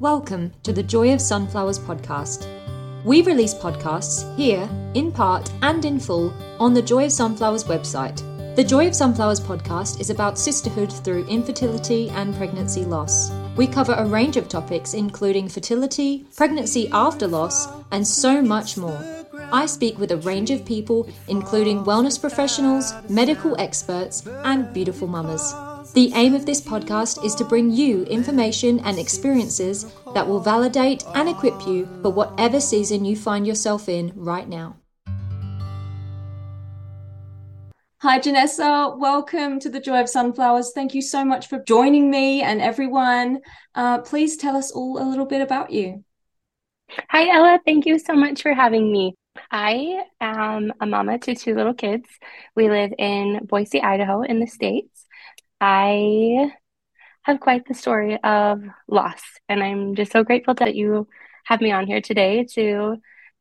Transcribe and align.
Welcome 0.00 0.52
to 0.62 0.74
the 0.74 0.82
Joy 0.82 1.14
of 1.14 1.22
Sunflowers 1.22 1.78
podcast. 1.78 2.46
We 3.02 3.22
release 3.22 3.54
podcasts 3.54 4.36
here, 4.36 4.68
in 4.92 5.10
part 5.10 5.50
and 5.62 5.82
in 5.86 5.98
full, 5.98 6.34
on 6.60 6.74
the 6.74 6.82
Joy 6.82 7.06
of 7.06 7.12
Sunflowers 7.12 7.64
website. 7.64 8.20
The 8.56 8.62
Joy 8.62 8.88
of 8.88 8.94
Sunflowers 8.94 9.40
podcast 9.40 9.98
is 9.98 10.10
about 10.10 10.38
sisterhood 10.38 10.92
through 10.92 11.24
infertility 11.28 12.10
and 12.10 12.34
pregnancy 12.34 12.84
loss. 12.84 13.30
We 13.56 13.66
cover 13.66 13.94
a 13.94 14.04
range 14.04 14.36
of 14.36 14.50
topics, 14.50 14.92
including 14.92 15.48
fertility, 15.48 16.26
pregnancy 16.36 16.90
after 16.92 17.26
loss, 17.26 17.66
and 17.90 18.06
so 18.06 18.42
much 18.42 18.76
more. 18.76 19.02
I 19.50 19.64
speak 19.64 19.98
with 19.98 20.12
a 20.12 20.18
range 20.18 20.50
of 20.50 20.66
people, 20.66 21.08
including 21.28 21.84
wellness 21.84 22.20
professionals, 22.20 22.92
medical 23.08 23.58
experts, 23.58 24.26
and 24.44 24.70
beautiful 24.74 25.08
mamas. 25.08 25.54
The 25.96 26.12
aim 26.12 26.34
of 26.34 26.44
this 26.44 26.60
podcast 26.60 27.24
is 27.24 27.34
to 27.36 27.44
bring 27.46 27.70
you 27.70 28.02
information 28.02 28.80
and 28.80 28.98
experiences 28.98 29.90
that 30.12 30.28
will 30.28 30.40
validate 30.40 31.02
and 31.14 31.26
equip 31.26 31.66
you 31.66 31.88
for 32.02 32.10
whatever 32.10 32.60
season 32.60 33.06
you 33.06 33.16
find 33.16 33.46
yourself 33.46 33.88
in 33.88 34.12
right 34.14 34.46
now. 34.46 34.76
Hi, 38.02 38.18
Jenessa. 38.18 38.98
Welcome 38.98 39.58
to 39.60 39.70
the 39.70 39.80
Joy 39.80 40.02
of 40.02 40.10
Sunflowers. 40.10 40.72
Thank 40.74 40.92
you 40.92 41.00
so 41.00 41.24
much 41.24 41.48
for 41.48 41.60
joining 41.60 42.10
me 42.10 42.42
and 42.42 42.60
everyone. 42.60 43.40
Uh, 43.74 44.00
please 44.02 44.36
tell 44.36 44.54
us 44.54 44.70
all 44.72 45.02
a 45.02 45.08
little 45.08 45.24
bit 45.24 45.40
about 45.40 45.70
you. 45.70 46.04
Hi, 47.08 47.34
Ella. 47.34 47.58
Thank 47.64 47.86
you 47.86 47.98
so 47.98 48.12
much 48.12 48.42
for 48.42 48.52
having 48.52 48.92
me. 48.92 49.14
I 49.50 50.02
am 50.20 50.74
a 50.78 50.84
mama 50.84 51.18
to 51.20 51.34
two 51.34 51.54
little 51.54 51.72
kids. 51.72 52.06
We 52.54 52.68
live 52.68 52.92
in 52.98 53.46
Boise, 53.46 53.80
Idaho, 53.80 54.20
in 54.20 54.40
the 54.40 54.46
States. 54.46 54.95
I 55.60 56.52
have 57.22 57.40
quite 57.40 57.66
the 57.66 57.74
story 57.74 58.18
of 58.22 58.62
loss, 58.88 59.22
and 59.48 59.62
I'm 59.62 59.94
just 59.94 60.12
so 60.12 60.22
grateful 60.22 60.54
that 60.54 60.74
you 60.74 61.08
have 61.44 61.60
me 61.60 61.72
on 61.72 61.86
here 61.86 62.00
today 62.00 62.44
to 62.54 62.96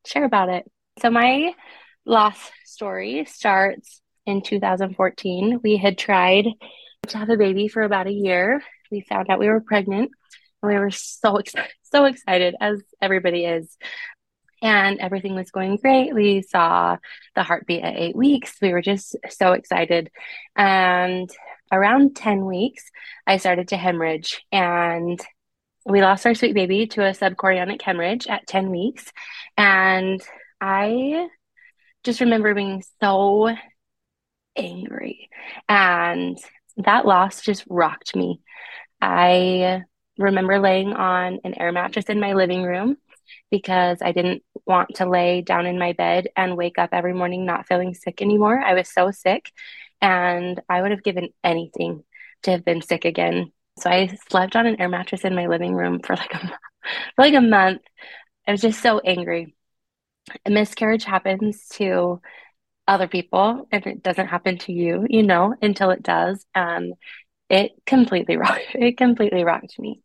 share 0.05 0.25
about 0.25 0.49
it. 0.49 0.69
So, 1.01 1.09
my 1.09 1.53
loss 2.05 2.37
story 2.63 3.25
starts 3.25 4.01
in 4.25 4.41
2014. 4.41 5.59
We 5.63 5.77
had 5.77 5.97
tried 5.97 6.45
to 7.07 7.17
have 7.17 7.29
a 7.29 7.37
baby 7.37 7.67
for 7.67 7.83
about 7.83 8.07
a 8.07 8.13
year. 8.13 8.63
We 8.91 9.01
found 9.01 9.29
out 9.29 9.39
we 9.39 9.49
were 9.49 9.61
pregnant, 9.61 10.11
and 10.63 10.71
we 10.71 10.79
were 10.79 10.91
so 10.91 11.37
excited, 11.37 11.71
so 11.83 12.05
excited, 12.05 12.55
as 12.59 12.81
everybody 13.01 13.45
is. 13.45 13.77
And 14.61 14.99
everything 14.99 15.35
was 15.35 15.51
going 15.51 15.75
great. 15.75 16.15
We 16.15 16.41
saw 16.41 16.97
the 17.35 17.43
heartbeat 17.43 17.83
at 17.83 17.97
eight 17.97 18.15
weeks. 18.15 18.55
We 18.61 18.71
were 18.71 18.81
just 18.81 19.15
so 19.29 19.51
excited. 19.51 20.09
And 20.55 21.29
around 21.75 22.15
10 22.15 22.45
weeks, 22.45 22.89
I 23.27 23.37
started 23.37 23.69
to 23.69 23.77
hemorrhage 23.77 24.41
and 24.51 25.19
we 25.85 26.01
lost 26.01 26.25
our 26.25 26.33
sweet 26.33 26.55
baby 26.55 26.87
to 26.87 27.05
a 27.05 27.11
subchorionic 27.11 27.81
hemorrhage 27.81 28.27
at 28.27 28.47
10 28.47 28.71
weeks. 28.71 29.11
And 29.57 30.21
I 30.59 31.27
just 32.03 32.21
remember 32.21 32.53
being 32.55 32.83
so 33.01 33.55
angry. 34.55 35.29
And 35.69 36.37
that 36.77 37.05
loss 37.05 37.41
just 37.41 37.65
rocked 37.69 38.15
me. 38.15 38.41
I 39.01 39.83
remember 40.17 40.59
laying 40.59 40.93
on 40.93 41.39
an 41.43 41.59
air 41.59 41.71
mattress 41.71 42.05
in 42.05 42.19
my 42.19 42.33
living 42.33 42.63
room 42.63 42.97
because 43.51 43.99
I 44.01 44.11
didn't 44.11 44.43
want 44.65 44.95
to 44.95 45.09
lay 45.09 45.41
down 45.41 45.65
in 45.65 45.77
my 45.77 45.93
bed 45.93 46.29
and 46.35 46.57
wake 46.57 46.79
up 46.79 46.89
every 46.93 47.13
morning 47.13 47.45
not 47.45 47.67
feeling 47.67 47.93
sick 47.93 48.21
anymore. 48.21 48.59
I 48.59 48.73
was 48.73 48.89
so 48.89 49.11
sick 49.11 49.51
and 50.01 50.61
I 50.69 50.81
would 50.81 50.91
have 50.91 51.03
given 51.03 51.29
anything 51.43 52.03
to 52.43 52.51
have 52.51 52.65
been 52.65 52.81
sick 52.81 53.05
again. 53.05 53.51
So 53.79 53.89
I 53.89 54.07
slept 54.29 54.55
on 54.55 54.67
an 54.67 54.79
air 54.79 54.89
mattress 54.89 55.25
in 55.25 55.35
my 55.35 55.47
living 55.47 55.73
room 55.73 55.99
for 55.99 56.15
like 56.15 56.33
a 56.33 56.39
for 57.15 57.21
like 57.23 57.33
a 57.33 57.41
month. 57.41 57.81
I 58.47 58.51
was 58.51 58.61
just 58.61 58.81
so 58.81 58.99
angry. 58.99 59.55
A 60.45 60.49
miscarriage 60.49 61.03
happens 61.05 61.67
to 61.73 62.21
other 62.87 63.07
people 63.07 63.67
and 63.71 63.85
it 63.87 64.03
doesn't 64.03 64.27
happen 64.27 64.57
to 64.59 64.73
you, 64.73 65.05
you 65.09 65.23
know, 65.23 65.55
until 65.61 65.91
it 65.91 66.03
does. 66.03 66.45
And 66.55 66.93
it 67.49 67.73
completely 67.85 68.37
rocked 68.39 68.75
it 68.75 68.97
completely 68.97 69.43
rocked 69.43 69.79
me. 69.79 70.01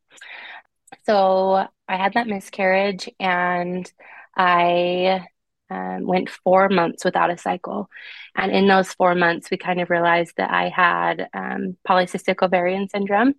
So 1.06 1.66
I 1.88 1.96
had 1.96 2.14
that 2.14 2.26
miscarriage 2.26 3.08
and 3.18 3.90
I 4.36 5.26
um, 5.70 6.06
went 6.06 6.28
four 6.28 6.68
months 6.68 7.04
without 7.04 7.30
a 7.30 7.38
cycle. 7.38 7.88
And 8.36 8.50
in 8.52 8.66
those 8.66 8.92
four 8.92 9.14
months, 9.14 9.50
we 9.50 9.56
kind 9.56 9.80
of 9.80 9.90
realized 9.90 10.34
that 10.36 10.50
I 10.50 10.68
had 10.68 11.28
um, 11.32 11.76
polycystic 11.88 12.42
ovarian 12.42 12.88
syndrome. 12.88 13.34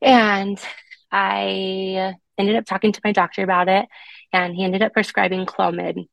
And 0.00 0.58
I 1.10 2.14
ended 2.36 2.56
up 2.56 2.66
talking 2.66 2.92
to 2.92 3.00
my 3.04 3.12
doctor 3.12 3.42
about 3.42 3.68
it, 3.68 3.86
and 4.32 4.54
he 4.54 4.64
ended 4.64 4.82
up 4.82 4.92
prescribing 4.92 5.46
Clomid. 5.46 6.06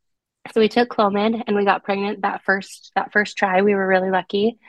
So 0.53 0.61
we 0.61 0.69
took 0.69 0.89
Clomid 0.89 1.43
and 1.47 1.55
we 1.55 1.65
got 1.65 1.83
pregnant 1.83 2.21
that 2.21 2.43
first 2.43 2.91
that 2.95 3.11
first 3.11 3.35
try. 3.35 3.61
We 3.61 3.73
were 3.73 3.87
really 3.87 4.11
lucky. 4.11 4.59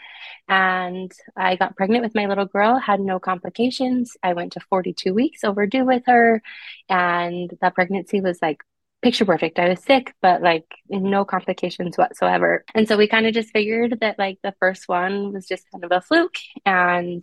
And 0.49 1.13
I 1.37 1.57
got 1.57 1.77
pregnant 1.77 2.03
with 2.03 2.15
my 2.15 2.27
little 2.27 2.47
girl, 2.47 2.79
had 2.79 3.01
no 3.01 3.19
complications. 3.19 4.17
I 4.23 4.33
went 4.33 4.53
to 4.55 4.61
42 4.61 5.13
weeks 5.13 5.45
overdue 5.45 5.85
with 5.85 6.05
her. 6.07 6.41
And 6.89 7.53
that 7.61 7.75
pregnancy 7.75 8.21
was 8.21 8.41
like 8.41 8.63
picture 9.03 9.25
perfect. 9.25 9.59
I 9.59 9.69
was 9.69 9.83
sick, 9.83 10.15
but 10.21 10.43
like 10.43 10.65
no 10.89 11.25
complications 11.25 11.97
whatsoever. 11.97 12.65
And 12.75 12.89
so 12.89 12.97
we 12.97 13.09
kind 13.09 13.27
of 13.27 13.35
just 13.35 13.51
figured 13.51 13.99
that 14.01 14.19
like 14.19 14.39
the 14.43 14.55
first 14.59 14.89
one 14.89 15.33
was 15.33 15.47
just 15.47 15.71
kind 15.71 15.85
of 15.85 15.93
a 15.93 16.01
fluke. 16.01 16.37
And 16.65 17.23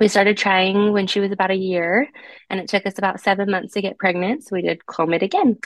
we 0.00 0.08
started 0.08 0.36
trying 0.36 0.92
when 0.92 1.06
she 1.06 1.20
was 1.20 1.32
about 1.32 1.50
a 1.50 1.56
year, 1.56 2.08
and 2.48 2.60
it 2.60 2.68
took 2.68 2.86
us 2.86 2.98
about 2.98 3.20
seven 3.20 3.50
months 3.50 3.74
to 3.74 3.82
get 3.82 3.98
pregnant. 3.98 4.44
So 4.44 4.50
we 4.52 4.62
did 4.62 4.86
Clomid 4.86 5.22
again, 5.22 5.58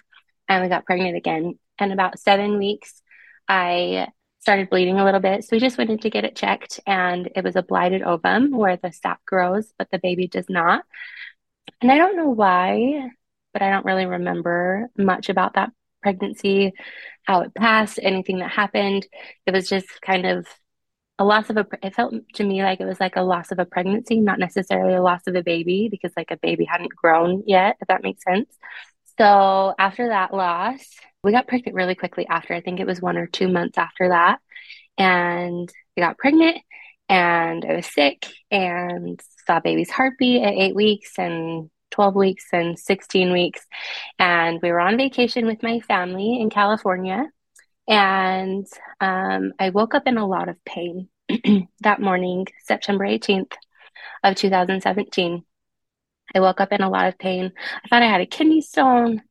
and 0.49 0.63
we 0.63 0.69
got 0.69 0.87
pregnant 0.87 1.17
again. 1.17 1.59
And 1.79 1.93
about 1.93 2.19
seven 2.19 2.59
weeks, 2.59 3.03
I 3.47 4.09
started 4.41 4.71
bleeding 4.71 4.99
a 4.99 5.05
little 5.05 5.21
bit. 5.21 5.45
So 5.45 5.49
we 5.53 5.61
just 5.61 5.77
went 5.77 5.91
in 5.91 5.99
to 5.99 6.11
get 6.11 6.25
it 6.25 6.35
checked, 6.35 6.81
and 6.87 7.31
it 7.37 7.45
was 7.45 7.57
a 7.57 7.63
blighted 7.63 8.03
ovum 8.03 8.53
where 8.53 8.77
the 8.79 8.91
sac 8.91 9.25
grows, 9.27 9.73
but 9.79 9.91
the 9.91 9.99
baby 9.99 10.29
does 10.29 10.49
not. 10.49 10.85
And 11.83 11.93
I 11.93 11.99
don't 11.99 12.17
know 12.17 12.31
why 12.31 13.11
but 13.53 13.63
I 13.63 13.71
don't 13.71 13.85
really 13.85 14.07
remember 14.07 14.89
much 14.97 15.29
about 15.29 15.55
that 15.55 15.71
pregnancy, 16.03 16.73
how 17.25 17.43
it 17.43 17.55
passed, 17.55 17.99
anything 18.03 18.39
that 18.39 18.51
happened. 18.51 19.07
It 19.47 19.53
was 19.53 19.69
just 19.69 19.87
kind 20.03 20.27
of 20.27 20.47
a 21.19 21.25
loss 21.25 21.51
of 21.51 21.57
a, 21.57 21.67
it 21.83 21.95
felt 21.95 22.15
to 22.35 22.45
me 22.45 22.63
like 22.63 22.81
it 22.81 22.87
was 22.87 23.01
like 23.01 23.17
a 23.17 23.23
loss 23.23 23.53
of 23.53 23.59
a 23.59 23.65
pregnancy, 23.65 24.21
not 24.21 24.39
necessarily 24.39 24.95
a 24.95 25.03
loss 25.03 25.21
of 25.27 25.37
a 25.37 25.43
baby 25.43 25.89
because 25.91 26.13
like 26.17 26.31
a 26.31 26.37
baby 26.37 26.65
hadn't 26.65 26.95
grown 26.95 27.45
yet, 27.47 27.77
if 27.81 27.89
that 27.89 28.03
makes 28.03 28.25
sense. 28.25 28.49
So 29.19 29.75
after 29.79 30.09
that 30.09 30.35
loss, 30.35 30.85
we 31.23 31.33
got 31.33 31.47
pregnant 31.47 31.77
really 31.77 31.95
quickly 31.95 32.27
after. 32.27 32.55
I 32.55 32.61
think 32.61 32.81
it 32.81 32.87
was 32.87 33.01
one 33.01 33.17
or 33.17 33.27
two 33.27 33.49
months 33.49 33.79
after 33.79 34.09
that. 34.09 34.41
And 34.99 35.71
we 35.97 36.03
got 36.03 36.19
pregnant 36.19 36.59
and 37.09 37.65
I 37.65 37.77
was 37.77 37.87
sick 37.87 38.27
and 38.51 39.21
saw 39.47 39.61
baby's 39.61 39.91
heartbeat 39.91 40.43
at 40.43 40.55
eight 40.55 40.75
weeks 40.75 41.19
and 41.19 41.71
12 41.93 42.15
weeks 42.15 42.47
and 42.53 42.79
16 42.79 43.33
weeks. 43.33 43.67
And 44.19 44.61
we 44.61 44.73
were 44.73 44.81
on 44.81 44.97
vacation 44.97 45.47
with 45.47 45.63
my 45.63 45.81
family 45.81 46.41
in 46.41 46.51
California. 46.51 47.27
And 47.89 48.67
um, 49.01 49.53
I 49.59 49.71
woke 49.71 49.95
up 49.95 50.07
in 50.07 50.19
a 50.19 50.27
lot 50.27 50.49
of 50.49 50.63
pain 50.65 51.09
that 51.81 52.01
morning, 52.01 52.47
September 52.65 53.05
18th 53.05 53.53
of 54.25 54.35
2017. 54.35 55.45
I 56.35 56.41
woke 56.41 56.61
up 56.61 56.73
in 56.73 56.81
a 56.81 56.91
lot 56.91 57.09
of 57.09 57.19
pain. 57.19 57.53
I 57.85 57.89
thought 57.89 58.03
I 58.03 58.11
had 58.11 58.21
a 58.21 58.27
kidney 58.27 58.61
stone. 58.61 59.23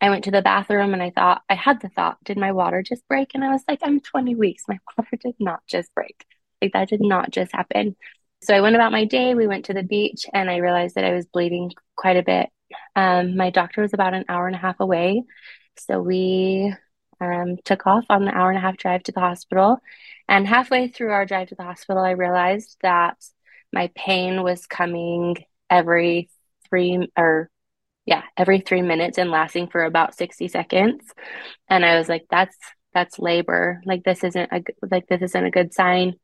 I 0.00 0.10
went 0.10 0.24
to 0.24 0.30
the 0.30 0.42
bathroom 0.42 0.94
and 0.94 1.02
I 1.02 1.10
thought, 1.10 1.42
I 1.48 1.54
had 1.54 1.80
the 1.80 1.88
thought, 1.88 2.22
did 2.24 2.38
my 2.38 2.52
water 2.52 2.82
just 2.82 3.06
break? 3.06 3.32
And 3.34 3.44
I 3.44 3.50
was 3.50 3.62
like, 3.68 3.80
I'm 3.82 4.00
20 4.00 4.34
weeks. 4.34 4.64
My 4.68 4.78
water 4.98 5.16
did 5.16 5.34
not 5.38 5.60
just 5.66 5.94
break. 5.94 6.24
Like 6.60 6.72
that 6.72 6.88
did 6.88 7.00
not 7.00 7.30
just 7.30 7.52
happen. 7.52 7.96
So 8.42 8.54
I 8.54 8.60
went 8.60 8.74
about 8.74 8.92
my 8.92 9.04
day. 9.04 9.34
We 9.34 9.46
went 9.46 9.66
to 9.66 9.74
the 9.74 9.82
beach 9.82 10.24
and 10.32 10.50
I 10.50 10.56
realized 10.56 10.94
that 10.94 11.04
I 11.04 11.12
was 11.12 11.26
bleeding 11.26 11.72
quite 11.96 12.16
a 12.16 12.22
bit. 12.22 12.48
Um, 12.96 13.36
my 13.36 13.50
doctor 13.50 13.82
was 13.82 13.92
about 13.92 14.14
an 14.14 14.24
hour 14.28 14.46
and 14.46 14.56
a 14.56 14.60
half 14.60 14.80
away. 14.80 15.24
So 15.76 16.00
we 16.00 16.74
um, 17.20 17.56
took 17.64 17.86
off 17.86 18.04
on 18.08 18.24
the 18.24 18.34
hour 18.34 18.50
and 18.50 18.58
a 18.58 18.62
half 18.62 18.76
drive 18.76 19.02
to 19.04 19.12
the 19.12 19.20
hospital. 19.20 19.78
And 20.28 20.46
halfway 20.46 20.88
through 20.88 21.10
our 21.10 21.26
drive 21.26 21.48
to 21.48 21.54
the 21.54 21.64
hospital, 21.64 22.02
I 22.02 22.12
realized 22.12 22.76
that 22.82 23.16
my 23.72 23.90
pain 23.94 24.42
was 24.42 24.66
coming 24.66 25.36
every 25.68 26.30
three 26.68 27.08
or 27.16 27.50
yeah, 28.06 28.22
every 28.36 28.60
three 28.60 28.82
minutes 28.82 29.18
and 29.18 29.30
lasting 29.30 29.68
for 29.68 29.84
about 29.84 30.16
60 30.16 30.48
seconds. 30.48 31.04
And 31.68 31.84
I 31.84 31.98
was 31.98 32.08
like, 32.08 32.26
that's 32.30 32.56
that's 32.94 33.18
labor. 33.18 33.80
Like 33.84 34.04
this 34.04 34.24
isn't 34.24 34.50
a 34.52 34.62
like 34.90 35.06
this 35.08 35.22
isn't 35.22 35.44
a 35.44 35.50
good 35.50 35.72
sign. 35.72 36.14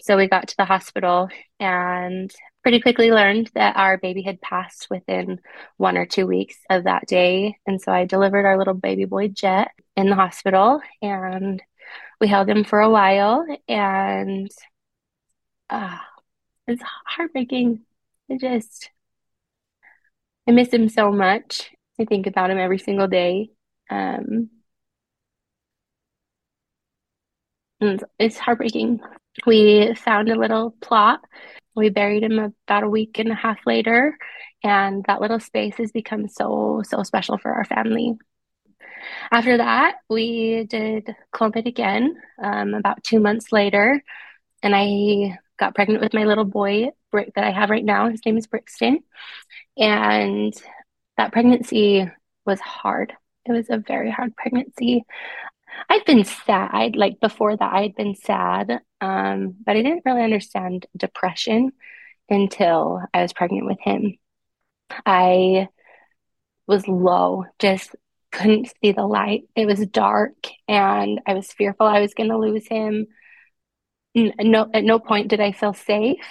So 0.00 0.16
we 0.16 0.28
got 0.28 0.48
to 0.48 0.56
the 0.56 0.64
hospital 0.64 1.28
and 1.58 2.32
pretty 2.62 2.80
quickly 2.80 3.10
learned 3.10 3.50
that 3.54 3.76
our 3.76 3.98
baby 3.98 4.22
had 4.22 4.40
passed 4.40 4.88
within 4.90 5.40
one 5.76 5.96
or 5.96 6.06
two 6.06 6.26
weeks 6.26 6.56
of 6.68 6.84
that 6.84 7.06
day. 7.06 7.56
And 7.66 7.80
so 7.80 7.92
I 7.92 8.04
delivered 8.04 8.46
our 8.46 8.58
little 8.58 8.74
baby 8.74 9.04
boy 9.06 9.28
Jet 9.28 9.70
in 9.96 10.08
the 10.08 10.14
hospital 10.14 10.80
and 11.02 11.62
we 12.20 12.28
held 12.28 12.48
him 12.48 12.64
for 12.64 12.80
a 12.80 12.90
while 12.90 13.46
and 13.68 14.50
uh, 15.70 15.98
it's 16.66 16.82
heartbreaking. 17.06 17.80
It 18.28 18.40
just 18.40 18.90
I 20.48 20.52
miss 20.52 20.72
him 20.72 20.88
so 20.88 21.12
much. 21.12 21.70
I 22.00 22.04
think 22.04 22.26
about 22.26 22.50
him 22.50 22.58
every 22.58 22.78
single 22.78 23.08
day. 23.08 23.50
Um, 23.90 24.50
and 27.80 28.02
it's 28.18 28.38
heartbreaking. 28.38 29.00
We 29.46 29.94
found 29.94 30.28
a 30.28 30.38
little 30.38 30.74
plot. 30.80 31.20
We 31.74 31.88
buried 31.88 32.22
him 32.22 32.38
about 32.38 32.82
a 32.82 32.88
week 32.88 33.18
and 33.18 33.30
a 33.30 33.34
half 33.34 33.58
later, 33.66 34.16
and 34.62 35.04
that 35.06 35.20
little 35.20 35.40
space 35.40 35.76
has 35.76 35.92
become 35.92 36.28
so, 36.28 36.82
so 36.84 37.02
special 37.02 37.38
for 37.38 37.52
our 37.52 37.64
family. 37.64 38.14
After 39.30 39.56
that, 39.56 39.96
we 40.08 40.64
did 40.68 41.14
Clomid 41.34 41.66
again 41.66 42.16
um, 42.42 42.74
about 42.74 43.02
two 43.02 43.20
months 43.20 43.52
later, 43.52 44.02
and 44.62 44.74
I 44.76 45.38
got 45.60 45.74
pregnant 45.74 46.02
with 46.02 46.14
my 46.14 46.24
little 46.24 46.44
boy 46.44 46.90
that 47.12 47.44
I 47.44 47.50
have 47.50 47.70
right 47.70 47.84
now. 47.84 48.08
His 48.08 48.24
name 48.24 48.38
is 48.38 48.46
Brixton. 48.46 49.00
And 49.76 50.54
that 51.16 51.32
pregnancy 51.32 52.10
was 52.46 52.60
hard. 52.60 53.12
It 53.46 53.52
was 53.52 53.68
a 53.70 53.78
very 53.78 54.10
hard 54.10 54.34
pregnancy. 54.36 55.04
I'd 55.88 56.04
been 56.04 56.24
sad, 56.24 56.96
like 56.96 57.20
before 57.20 57.56
that, 57.56 57.72
I'd 57.72 57.94
been 57.94 58.14
sad, 58.14 58.80
um, 59.00 59.56
but 59.64 59.76
I 59.76 59.82
didn't 59.82 60.02
really 60.04 60.22
understand 60.22 60.86
depression 60.96 61.72
until 62.28 63.00
I 63.12 63.22
was 63.22 63.32
pregnant 63.32 63.66
with 63.66 63.80
him. 63.80 64.18
I 65.06 65.68
was 66.66 66.86
low, 66.88 67.44
just 67.58 67.94
couldn't 68.32 68.72
see 68.82 68.92
the 68.92 69.06
light. 69.06 69.44
It 69.56 69.66
was 69.66 69.84
dark, 69.86 70.34
and 70.68 71.20
I 71.26 71.34
was 71.34 71.52
fearful 71.52 71.86
I 71.86 72.00
was 72.00 72.14
going 72.14 72.30
to 72.30 72.38
lose 72.38 72.66
him. 72.68 73.06
No, 74.14 74.68
at 74.74 74.84
no 74.84 74.98
point 74.98 75.28
did 75.28 75.40
I 75.40 75.52
feel 75.52 75.74
safe. 75.74 76.24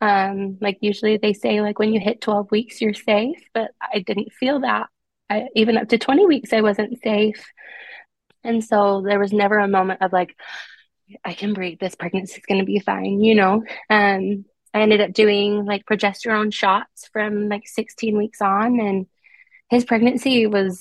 Um, 0.00 0.58
like 0.60 0.78
usually 0.80 1.18
they 1.18 1.32
say 1.34 1.60
like 1.60 1.78
when 1.78 1.92
you 1.92 2.00
hit 2.00 2.20
12 2.20 2.50
weeks 2.50 2.80
you're 2.80 2.94
safe, 2.94 3.42
but 3.52 3.72
I 3.82 4.00
didn't 4.00 4.32
feel 4.32 4.60
that. 4.60 4.88
I, 5.28 5.48
even 5.54 5.76
up 5.76 5.88
to 5.88 5.98
20 5.98 6.26
weeks 6.26 6.52
I 6.52 6.62
wasn't 6.62 7.00
safe. 7.02 7.44
And 8.44 8.64
so 8.64 9.02
there 9.02 9.18
was 9.18 9.32
never 9.32 9.58
a 9.58 9.68
moment 9.68 10.02
of 10.02 10.12
like 10.12 10.36
I 11.24 11.34
can 11.34 11.54
breathe. 11.54 11.78
This 11.80 11.94
pregnancy 11.94 12.36
is 12.36 12.46
going 12.46 12.60
to 12.60 12.66
be 12.66 12.78
fine, 12.80 13.20
you 13.20 13.34
know. 13.34 13.62
Um, 13.88 14.44
I 14.72 14.82
ended 14.82 15.00
up 15.00 15.12
doing 15.12 15.64
like 15.64 15.84
progesterone 15.84 16.52
shots 16.52 17.08
from 17.12 17.48
like 17.48 17.66
16 17.66 18.16
weeks 18.16 18.40
on, 18.40 18.80
and 18.80 19.06
his 19.68 19.84
pregnancy 19.84 20.46
was, 20.46 20.80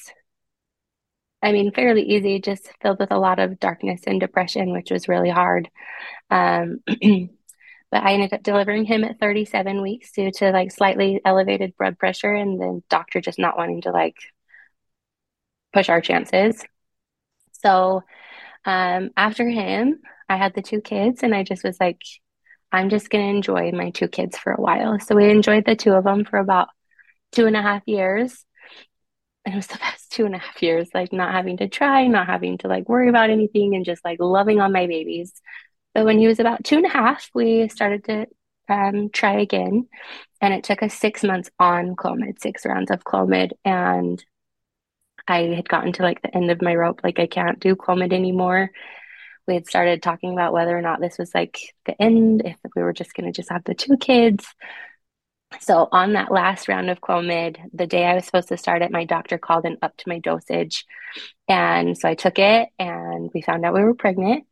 I 1.42 1.52
mean, 1.52 1.72
fairly 1.72 2.04
easy, 2.04 2.40
just 2.40 2.70
filled 2.82 3.00
with 3.00 3.12
a 3.12 3.20
lot 3.20 3.40
of 3.40 3.60
darkness 3.60 4.02
and 4.06 4.20
depression, 4.20 4.72
which 4.72 4.92
was 4.92 5.08
really 5.08 5.30
hard. 5.30 5.70
Um, 6.30 6.82
but 6.88 8.04
I 8.04 8.14
ended 8.14 8.34
up 8.34 8.44
delivering 8.44 8.86
him 8.86 9.04
at 9.04 9.20
37 9.20 9.82
weeks 9.82 10.12
due 10.12 10.32
to 10.34 10.52
like 10.52 10.72
slightly 10.72 11.22
elevated 11.26 11.76
blood 11.78 11.98
pressure 11.98 12.34
and 12.34 12.60
the 12.60 12.82
doctor 12.90 13.22
just 13.22 13.40
not 13.40 13.58
wanting 13.58 13.82
to 13.82 13.92
like 13.92 14.18
push 15.74 15.90
our 15.90 16.02
chances. 16.02 16.64
So 17.64 18.04
um, 18.66 19.12
after 19.18 19.48
him, 19.48 20.00
I 20.28 20.38
had 20.38 20.54
the 20.54 20.62
two 20.62 20.82
kids, 20.82 21.24
and 21.24 21.34
I 21.34 21.44
just 21.44 21.64
was 21.64 21.80
like, 21.80 22.02
I'm 22.72 22.90
just 22.90 23.10
going 23.10 23.26
to 23.26 23.36
enjoy 23.36 23.72
my 23.72 23.90
two 23.90 24.08
kids 24.08 24.38
for 24.38 24.54
a 24.54 24.62
while. 24.62 25.00
So 25.00 25.16
we 25.16 25.30
enjoyed 25.30 25.66
the 25.66 25.76
two 25.76 25.94
of 25.94 26.04
them 26.04 26.24
for 26.26 26.38
about 26.38 26.68
two 27.32 27.48
and 27.48 27.56
a 27.56 27.62
half 27.62 27.82
years. 27.88 28.46
And 29.46 29.56
it 29.56 29.58
was 29.58 29.68
the 29.68 29.78
best 29.80 30.12
two 30.12 30.26
and 30.26 30.36
a 30.36 30.40
half 30.40 30.62
years, 30.62 30.90
like 30.94 31.12
not 31.12 31.32
having 31.32 31.58
to 31.58 31.68
try, 31.68 32.08
not 32.08 32.28
having 32.28 32.58
to 32.60 32.68
like 32.68 32.88
worry 32.88 33.10
about 33.10 33.30
anything, 33.30 33.76
and 33.76 33.86
just 33.86 34.06
like 34.06 34.20
loving 34.20 34.60
on 34.60 34.72
my 34.72 34.88
babies. 34.88 35.34
But 35.94 36.06
when 36.06 36.20
he 36.20 36.28
was 36.28 36.40
about 36.40 36.64
two 36.64 36.78
and 36.78 36.86
a 36.86 36.90
half, 36.90 37.30
we 37.34 37.68
started 37.70 38.04
to 38.06 38.28
um, 38.70 39.10
try 39.10 39.40
again. 39.40 39.88
And 40.42 40.54
it 40.54 40.64
took 40.64 40.84
us 40.84 40.94
six 40.94 41.24
months 41.24 41.50
on 41.60 41.96
Clomid, 41.96 42.40
six 42.40 42.66
rounds 42.66 42.92
of 42.92 43.04
Clomid. 43.04 43.52
And 43.66 44.24
I 45.30 45.54
had 45.56 45.70
gotten 45.70 45.94
to 45.94 46.04
like 46.04 46.22
the 46.22 46.36
end 46.36 46.52
of 46.52 46.62
my 46.62 46.76
rope, 46.76 47.02
like 47.04 47.20
I 47.20 47.28
can't 47.28 47.60
do 47.60 47.76
Clomid 47.76 48.14
anymore. 48.14 48.72
We 49.48 49.54
had 49.56 49.68
started 49.68 50.04
talking 50.04 50.34
about 50.34 50.54
whether 50.54 50.78
or 50.78 50.82
not 50.82 51.00
this 51.00 51.18
was 51.18 51.34
like 51.34 51.60
the 51.86 52.00
end, 52.02 52.44
if 52.46 52.58
we 52.76 52.84
were 52.84 52.94
just 52.94 53.16
to 53.16 53.32
just 53.32 53.50
have 53.50 53.64
the 53.64 53.74
two 53.74 53.98
kids. 53.98 54.46
So 55.62 55.88
on 55.92 56.14
that 56.14 56.32
last 56.32 56.68
round 56.68 56.90
of 56.90 57.02
Clomid, 57.02 57.58
the 57.74 57.88
day 57.88 58.06
I 58.06 58.14
was 58.14 58.26
supposed 58.26 58.50
to 58.50 58.58
start 58.58 58.82
it, 58.82 58.92
my 58.92 59.06
doctor 59.06 59.38
called 59.38 59.66
and 59.66 59.78
upped 59.82 60.06
my 60.06 60.20
dosage. 60.20 60.86
And 61.48 61.98
so 61.98 62.08
I 62.08 62.14
took 62.16 62.38
it 62.38 62.70
and 62.78 63.32
we 63.34 63.42
found 63.42 63.66
out 63.66 63.74
we 63.74 63.82
were 63.84 63.96
pregnant. 63.96 64.46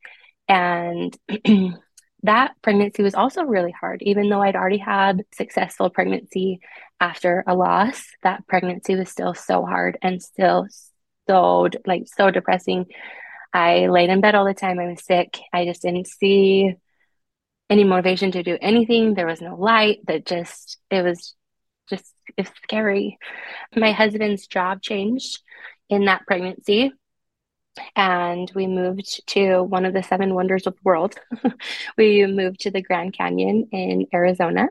And 0.50 1.16
that 2.24 2.54
pregnancy 2.62 3.04
was 3.04 3.16
also 3.16 3.44
really 3.44 3.72
hard, 3.72 4.02
even 4.02 4.30
though 4.30 4.42
I'd 4.42 4.56
already 4.56 4.80
had 4.80 5.24
successful 5.34 5.90
pregnancy 5.90 6.60
after 7.00 7.44
a 7.48 7.56
loss. 7.56 8.04
That 8.24 8.48
pregnancy 8.48 8.96
was 8.96 9.10
still 9.10 9.34
so 9.34 9.66
hard 9.66 9.98
and 10.02 10.22
still 10.22 10.68
so 11.28 11.70
like 11.86 12.04
so 12.08 12.32
depressing. 12.32 12.88
I 13.54 13.88
laid 13.88 14.10
in 14.10 14.22
bed 14.22 14.36
all 14.36 14.46
the 14.46 14.54
time. 14.54 14.80
I 14.80 14.88
was 14.88 15.04
sick. 15.04 15.38
I 15.54 15.66
just 15.66 15.84
didn't 15.84 16.08
see 16.08 16.76
any 17.70 17.84
motivation 17.84 18.32
to 18.32 18.44
do 18.44 18.58
anything. 18.62 19.14
There 19.14 19.28
was 19.28 19.42
no 19.42 19.56
light. 19.56 20.00
That 20.08 20.26
just 20.26 20.80
it 20.90 21.04
was 21.04 21.36
just 21.90 22.14
it's 22.36 22.52
scary. 22.64 23.20
My 23.76 23.92
husband's 23.92 24.48
job 24.48 24.82
changed 24.82 25.40
in 25.90 26.06
that 26.06 26.26
pregnancy 26.26 26.92
and 27.96 28.52
we 28.56 28.68
moved 28.68 29.26
to 29.28 29.62
one 29.62 29.86
of 29.86 29.94
the 29.94 30.04
seven 30.04 30.34
wonders 30.34 30.68
of 30.68 30.74
the 30.76 30.82
world. 30.84 31.16
we 31.98 32.26
moved 32.26 32.62
to 32.62 32.72
the 32.72 32.82
Grand 32.82 33.14
Canyon 33.14 33.70
in 33.72 34.08
Arizona. 34.14 34.70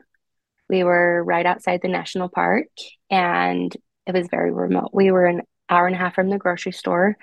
We 0.69 0.83
were 0.83 1.23
right 1.23 1.45
outside 1.45 1.81
the 1.81 1.87
national 1.87 2.29
park 2.29 2.67
and 3.09 3.75
it 4.05 4.13
was 4.13 4.27
very 4.29 4.51
remote. 4.51 4.89
We 4.93 5.11
were 5.11 5.25
an 5.25 5.41
hour 5.69 5.87
and 5.87 5.95
a 5.95 5.99
half 5.99 6.15
from 6.15 6.29
the 6.29 6.37
grocery 6.37 6.71
store. 6.71 7.17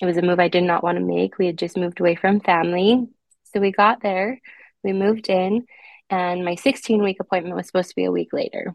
It 0.00 0.06
was 0.06 0.16
a 0.16 0.22
move 0.22 0.40
I 0.40 0.48
did 0.48 0.64
not 0.64 0.82
want 0.82 0.98
to 0.98 1.04
make. 1.04 1.38
We 1.38 1.46
had 1.46 1.58
just 1.58 1.76
moved 1.76 2.00
away 2.00 2.14
from 2.14 2.40
family. 2.40 3.06
So 3.52 3.60
we 3.60 3.72
got 3.72 4.02
there, 4.02 4.40
we 4.82 4.92
moved 4.92 5.28
in, 5.28 5.66
and 6.08 6.44
my 6.44 6.54
16 6.54 7.02
week 7.02 7.18
appointment 7.20 7.56
was 7.56 7.66
supposed 7.66 7.90
to 7.90 7.96
be 7.96 8.04
a 8.04 8.12
week 8.12 8.32
later. 8.32 8.74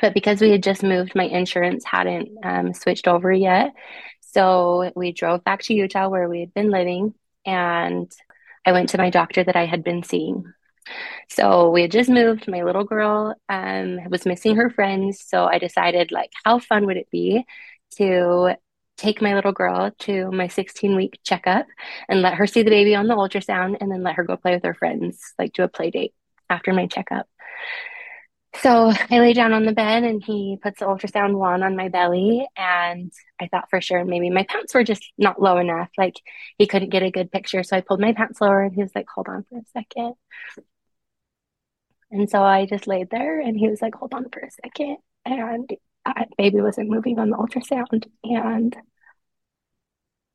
But 0.00 0.14
because 0.14 0.40
we 0.40 0.50
had 0.50 0.62
just 0.62 0.82
moved, 0.82 1.14
my 1.14 1.24
insurance 1.24 1.84
hadn't 1.84 2.28
um, 2.44 2.74
switched 2.74 3.08
over 3.08 3.32
yet. 3.32 3.72
So 4.32 4.92
we 4.94 5.12
drove 5.12 5.44
back 5.44 5.62
to 5.62 5.74
Utah 5.74 6.08
where 6.08 6.28
we 6.28 6.40
had 6.40 6.54
been 6.54 6.70
living, 6.70 7.14
and 7.46 8.10
I 8.64 8.72
went 8.72 8.90
to 8.90 8.98
my 8.98 9.10
doctor 9.10 9.42
that 9.42 9.56
I 9.56 9.66
had 9.66 9.82
been 9.82 10.02
seeing. 10.02 10.52
So 11.28 11.70
we 11.70 11.82
had 11.82 11.90
just 11.90 12.10
moved. 12.10 12.48
My 12.48 12.62
little 12.62 12.84
girl 12.84 13.34
um, 13.48 13.98
was 14.10 14.26
missing 14.26 14.56
her 14.56 14.70
friends. 14.70 15.24
So 15.26 15.44
I 15.44 15.58
decided, 15.58 16.12
like, 16.12 16.30
how 16.44 16.58
fun 16.58 16.86
would 16.86 16.96
it 16.96 17.10
be 17.10 17.44
to 17.96 18.56
take 18.96 19.22
my 19.22 19.34
little 19.34 19.52
girl 19.52 19.92
to 20.00 20.30
my 20.30 20.48
16 20.48 20.96
week 20.96 21.18
checkup 21.24 21.66
and 22.08 22.20
let 22.20 22.34
her 22.34 22.46
see 22.46 22.62
the 22.62 22.70
baby 22.70 22.94
on 22.94 23.06
the 23.06 23.14
ultrasound 23.14 23.76
and 23.80 23.90
then 23.90 24.02
let 24.02 24.16
her 24.16 24.24
go 24.24 24.36
play 24.36 24.54
with 24.54 24.64
her 24.64 24.74
friends, 24.74 25.34
like 25.38 25.52
do 25.52 25.62
a 25.62 25.68
play 25.68 25.90
date 25.90 26.14
after 26.50 26.72
my 26.72 26.86
checkup. 26.86 27.26
So 28.62 28.92
I 29.10 29.20
lay 29.20 29.34
down 29.34 29.52
on 29.52 29.64
the 29.64 29.72
bed 29.72 30.02
and 30.04 30.22
he 30.22 30.58
puts 30.60 30.80
the 30.80 30.86
ultrasound 30.86 31.34
wand 31.36 31.62
on 31.62 31.76
my 31.76 31.88
belly. 31.88 32.46
And 32.56 33.12
I 33.40 33.46
thought 33.48 33.70
for 33.70 33.80
sure 33.80 34.04
maybe 34.04 34.30
my 34.30 34.44
pants 34.44 34.74
were 34.74 34.84
just 34.84 35.12
not 35.16 35.40
low 35.40 35.58
enough. 35.58 35.90
Like 35.96 36.14
he 36.56 36.66
couldn't 36.66 36.90
get 36.90 37.02
a 37.02 37.10
good 37.10 37.30
picture. 37.30 37.62
So 37.62 37.76
I 37.76 37.82
pulled 37.82 38.00
my 38.00 38.12
pants 38.12 38.40
lower 38.40 38.62
and 38.62 38.74
he 38.74 38.82
was 38.82 38.92
like, 38.94 39.06
hold 39.08 39.28
on 39.28 39.44
for 39.48 39.58
a 39.58 39.62
second. 39.72 40.14
And 42.10 42.28
so 42.28 42.42
I 42.42 42.66
just 42.66 42.86
laid 42.86 43.10
there 43.10 43.38
and 43.40 43.56
he 43.56 43.68
was 43.68 43.82
like, 43.82 43.94
hold 43.94 44.14
on 44.14 44.28
for 44.30 44.40
a 44.40 44.50
second. 44.50 44.96
And 45.24 45.70
uh, 46.04 46.24
baby 46.36 46.60
wasn't 46.60 46.90
moving 46.90 47.18
on 47.18 47.30
the 47.30 47.36
ultrasound. 47.36 48.06
And 48.24 48.76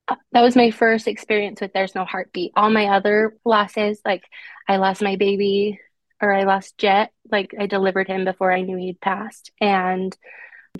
uh, 0.07 0.15
that 0.31 0.41
was 0.41 0.55
my 0.55 0.71
first 0.71 1.07
experience 1.07 1.59
with 1.59 1.73
there's 1.73 1.95
no 1.95 2.05
heartbeat. 2.05 2.51
All 2.55 2.69
my 2.69 2.87
other 2.87 3.35
losses, 3.43 3.99
like 4.05 4.23
I 4.67 4.77
lost 4.77 5.01
my 5.01 5.15
baby 5.15 5.79
or 6.23 6.33
I 6.33 6.43
lost 6.43 6.77
Jet. 6.77 7.11
Like 7.29 7.53
I 7.59 7.65
delivered 7.67 8.07
him 8.07 8.23
before 8.23 8.51
I 8.51 8.61
knew 8.61 8.77
he'd 8.77 9.01
passed. 9.01 9.51
And 9.59 10.15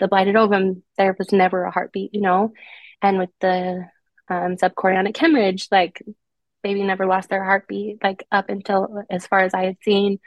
the 0.00 0.08
blighted 0.08 0.36
ovum, 0.36 0.82
there 0.96 1.14
was 1.18 1.32
never 1.32 1.64
a 1.64 1.70
heartbeat, 1.70 2.14
you 2.14 2.22
know? 2.22 2.54
And 3.02 3.18
with 3.18 3.30
the 3.40 3.84
um, 4.28 4.56
subchorionic 4.56 5.16
hemorrhage, 5.16 5.68
like 5.70 6.02
baby 6.62 6.82
never 6.82 7.04
lost 7.04 7.28
their 7.28 7.44
heartbeat, 7.44 8.02
like 8.02 8.26
up 8.32 8.48
until 8.48 9.04
as 9.10 9.26
far 9.26 9.40
as 9.40 9.52
I 9.52 9.66
had 9.66 9.76
seen. 9.82 10.18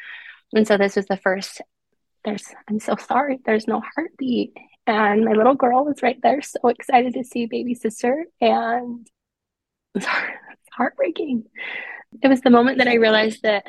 And 0.54 0.68
so 0.68 0.78
this 0.78 0.96
was 0.96 1.08
the 1.08 1.18
first, 1.18 1.62
there's, 2.24 2.46
I'm 2.70 2.80
so 2.80 2.96
sorry, 2.96 3.40
there's 3.44 3.68
no 3.68 3.82
heartbeat. 3.96 4.56
And 4.86 5.26
my 5.26 5.34
little 5.34 5.56
girl 5.56 5.84
was 5.84 6.04
right 6.04 6.20
there, 6.22 6.44
so 6.44 6.68
excited 6.70 7.16
to 7.16 7.24
see 7.24 7.48
baby 7.48 7.74
sister. 7.74 8.26
And 8.40 9.10
it's 9.96 10.08
heartbreaking. 10.72 11.46
It 12.22 12.28
was 12.28 12.42
the 12.42 12.52
moment 12.52 12.78
that 12.78 12.88
I 12.88 12.96
realized 12.96 13.42
that 13.42 13.66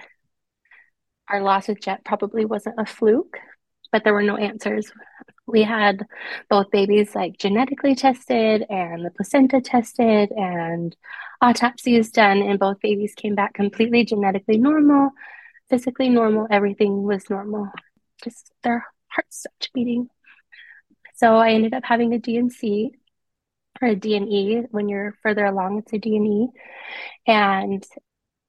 our 1.31 1.43
loss 1.43 1.69
with 1.69 1.81
Jet 1.81 2.05
probably 2.05 2.45
wasn't 2.45 2.77
a 2.79 2.87
fluke, 2.87 3.39
but 3.93 4.05
there 4.05 4.15
were 4.15 4.23
no 4.23 4.37
answers. 4.37 4.91
We 5.47 5.63
had 5.63 6.07
both 6.51 6.71
babies 6.71 7.15
like 7.15 7.39
genetically 7.39 7.95
tested 7.95 8.65
and 8.69 9.05
the 9.05 9.11
placenta 9.11 9.61
tested 9.61 10.31
and 10.33 10.95
autopsies 11.41 12.11
done, 12.11 12.43
and 12.43 12.59
both 12.59 12.81
babies 12.81 13.15
came 13.15 13.35
back 13.35 13.55
completely 13.55 14.05
genetically 14.05 14.59
normal, 14.59 15.11
physically 15.71 16.11
normal. 16.11 16.47
Everything 16.51 17.03
was 17.03 17.31
normal. 17.31 17.71
Just 18.23 18.53
their 18.63 18.87
hearts 19.09 19.39
stopped 19.41 19.71
beating. 19.73 20.09
So 21.15 21.37
I 21.37 21.51
ended 21.51 21.75
up 21.75 21.85
having 21.85 22.13
a 22.13 22.19
D&C 22.19 22.93
or 23.81 23.89
a 23.89 23.97
D&E. 23.97 24.63
When 24.71 24.89
you're 24.89 25.17
further 25.23 25.47
along, 25.47 25.79
it's 25.79 25.93
a 25.93 25.99
D&E. 25.99 26.49
And 27.27 27.85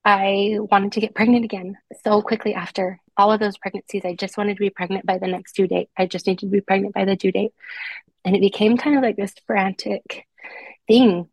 I 0.05 0.57
wanted 0.59 0.93
to 0.93 1.01
get 1.01 1.15
pregnant 1.15 1.45
again 1.45 1.77
so 2.05 2.21
quickly 2.21 2.53
after 2.53 2.99
all 3.17 3.31
of 3.31 3.39
those 3.39 3.57
pregnancies. 3.57 4.05
I 4.05 4.15
just 4.15 4.37
wanted 4.37 4.55
to 4.55 4.61
be 4.61 4.69
pregnant 4.69 5.05
by 5.05 5.17
the 5.17 5.27
next 5.27 5.53
due 5.53 5.67
date. 5.67 5.89
I 5.97 6.05
just 6.05 6.25
needed 6.25 6.39
to 6.39 6.47
be 6.47 6.61
pregnant 6.61 6.93
by 6.95 7.05
the 7.05 7.15
due 7.15 7.31
date. 7.31 7.51
And 8.23 8.35
it 8.35 8.41
became 8.41 8.77
kind 8.77 8.95
of 8.95 9.03
like 9.03 9.17
this 9.17 9.33
frantic 9.45 10.25
thing. 10.87 11.29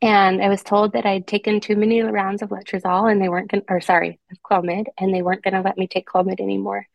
And 0.00 0.42
I 0.42 0.48
was 0.48 0.62
told 0.62 0.92
that 0.92 1.06
I'd 1.06 1.26
taken 1.26 1.60
too 1.60 1.76
many 1.76 2.00
rounds 2.02 2.42
of 2.42 2.50
letrozole 2.50 3.10
and 3.10 3.20
they 3.20 3.28
weren't 3.28 3.50
going 3.50 3.64
or 3.68 3.80
sorry, 3.80 4.18
Clomid, 4.44 4.86
and 4.98 5.14
they 5.14 5.22
weren't 5.22 5.42
going 5.42 5.54
to 5.54 5.60
let 5.60 5.76
me 5.76 5.86
take 5.86 6.06
Clomid 6.06 6.40
anymore. 6.40 6.86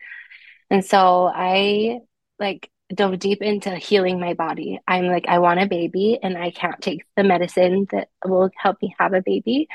And 0.69 0.85
so 0.85 1.31
I 1.33 1.99
like 2.39 2.69
dove 2.93 3.19
deep 3.19 3.41
into 3.41 3.75
healing 3.75 4.19
my 4.19 4.33
body. 4.33 4.79
I'm 4.87 5.07
like, 5.07 5.25
I 5.27 5.39
want 5.39 5.61
a 5.61 5.67
baby 5.67 6.19
and 6.21 6.37
I 6.37 6.51
can't 6.51 6.81
take 6.81 7.03
the 7.15 7.23
medicine 7.23 7.87
that 7.91 8.09
will 8.25 8.49
help 8.55 8.81
me 8.81 8.95
have 8.97 9.13
a 9.13 9.21
baby. 9.21 9.67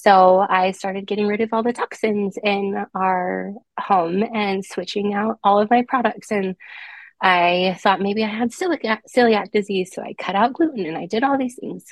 So 0.00 0.46
I 0.48 0.70
started 0.70 1.08
getting 1.08 1.26
rid 1.26 1.40
of 1.40 1.52
all 1.52 1.64
the 1.64 1.72
toxins 1.72 2.38
in 2.40 2.84
our 2.94 3.52
home 3.80 4.22
and 4.22 4.64
switching 4.64 5.12
out 5.12 5.40
all 5.42 5.60
of 5.60 5.70
my 5.70 5.82
products. 5.88 6.30
And 6.30 6.54
I 7.20 7.76
thought 7.80 8.00
maybe 8.00 8.22
I 8.22 8.28
had 8.28 8.52
celiac, 8.52 9.00
celiac 9.12 9.50
disease. 9.50 9.90
So 9.92 10.02
I 10.02 10.14
cut 10.14 10.36
out 10.36 10.52
gluten 10.52 10.86
and 10.86 10.96
I 10.96 11.06
did 11.06 11.24
all 11.24 11.36
these 11.36 11.56
things. 11.56 11.84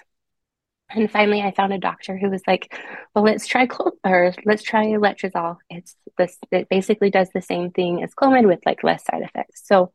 And 0.89 1.11
finally, 1.11 1.43
I 1.43 1.51
found 1.51 1.73
a 1.73 1.79
doctor 1.79 2.17
who 2.17 2.31
was 2.31 2.43
like, 2.47 2.73
"Well, 3.13 3.25
let's 3.25 3.49
try 3.49 3.67
cl- 3.67 3.99
or 4.05 4.33
let's 4.45 4.63
try 4.63 4.87
letrozole. 4.87 5.57
It's 5.69 5.97
this. 6.17 6.39
It 6.53 6.69
basically 6.69 7.11
does 7.11 7.31
the 7.35 7.43
same 7.43 7.73
thing 7.73 8.05
as 8.05 8.15
Clomid 8.15 8.47
with 8.47 8.61
like 8.65 8.85
less 8.85 9.05
side 9.05 9.23
effects." 9.23 9.67
So 9.67 9.93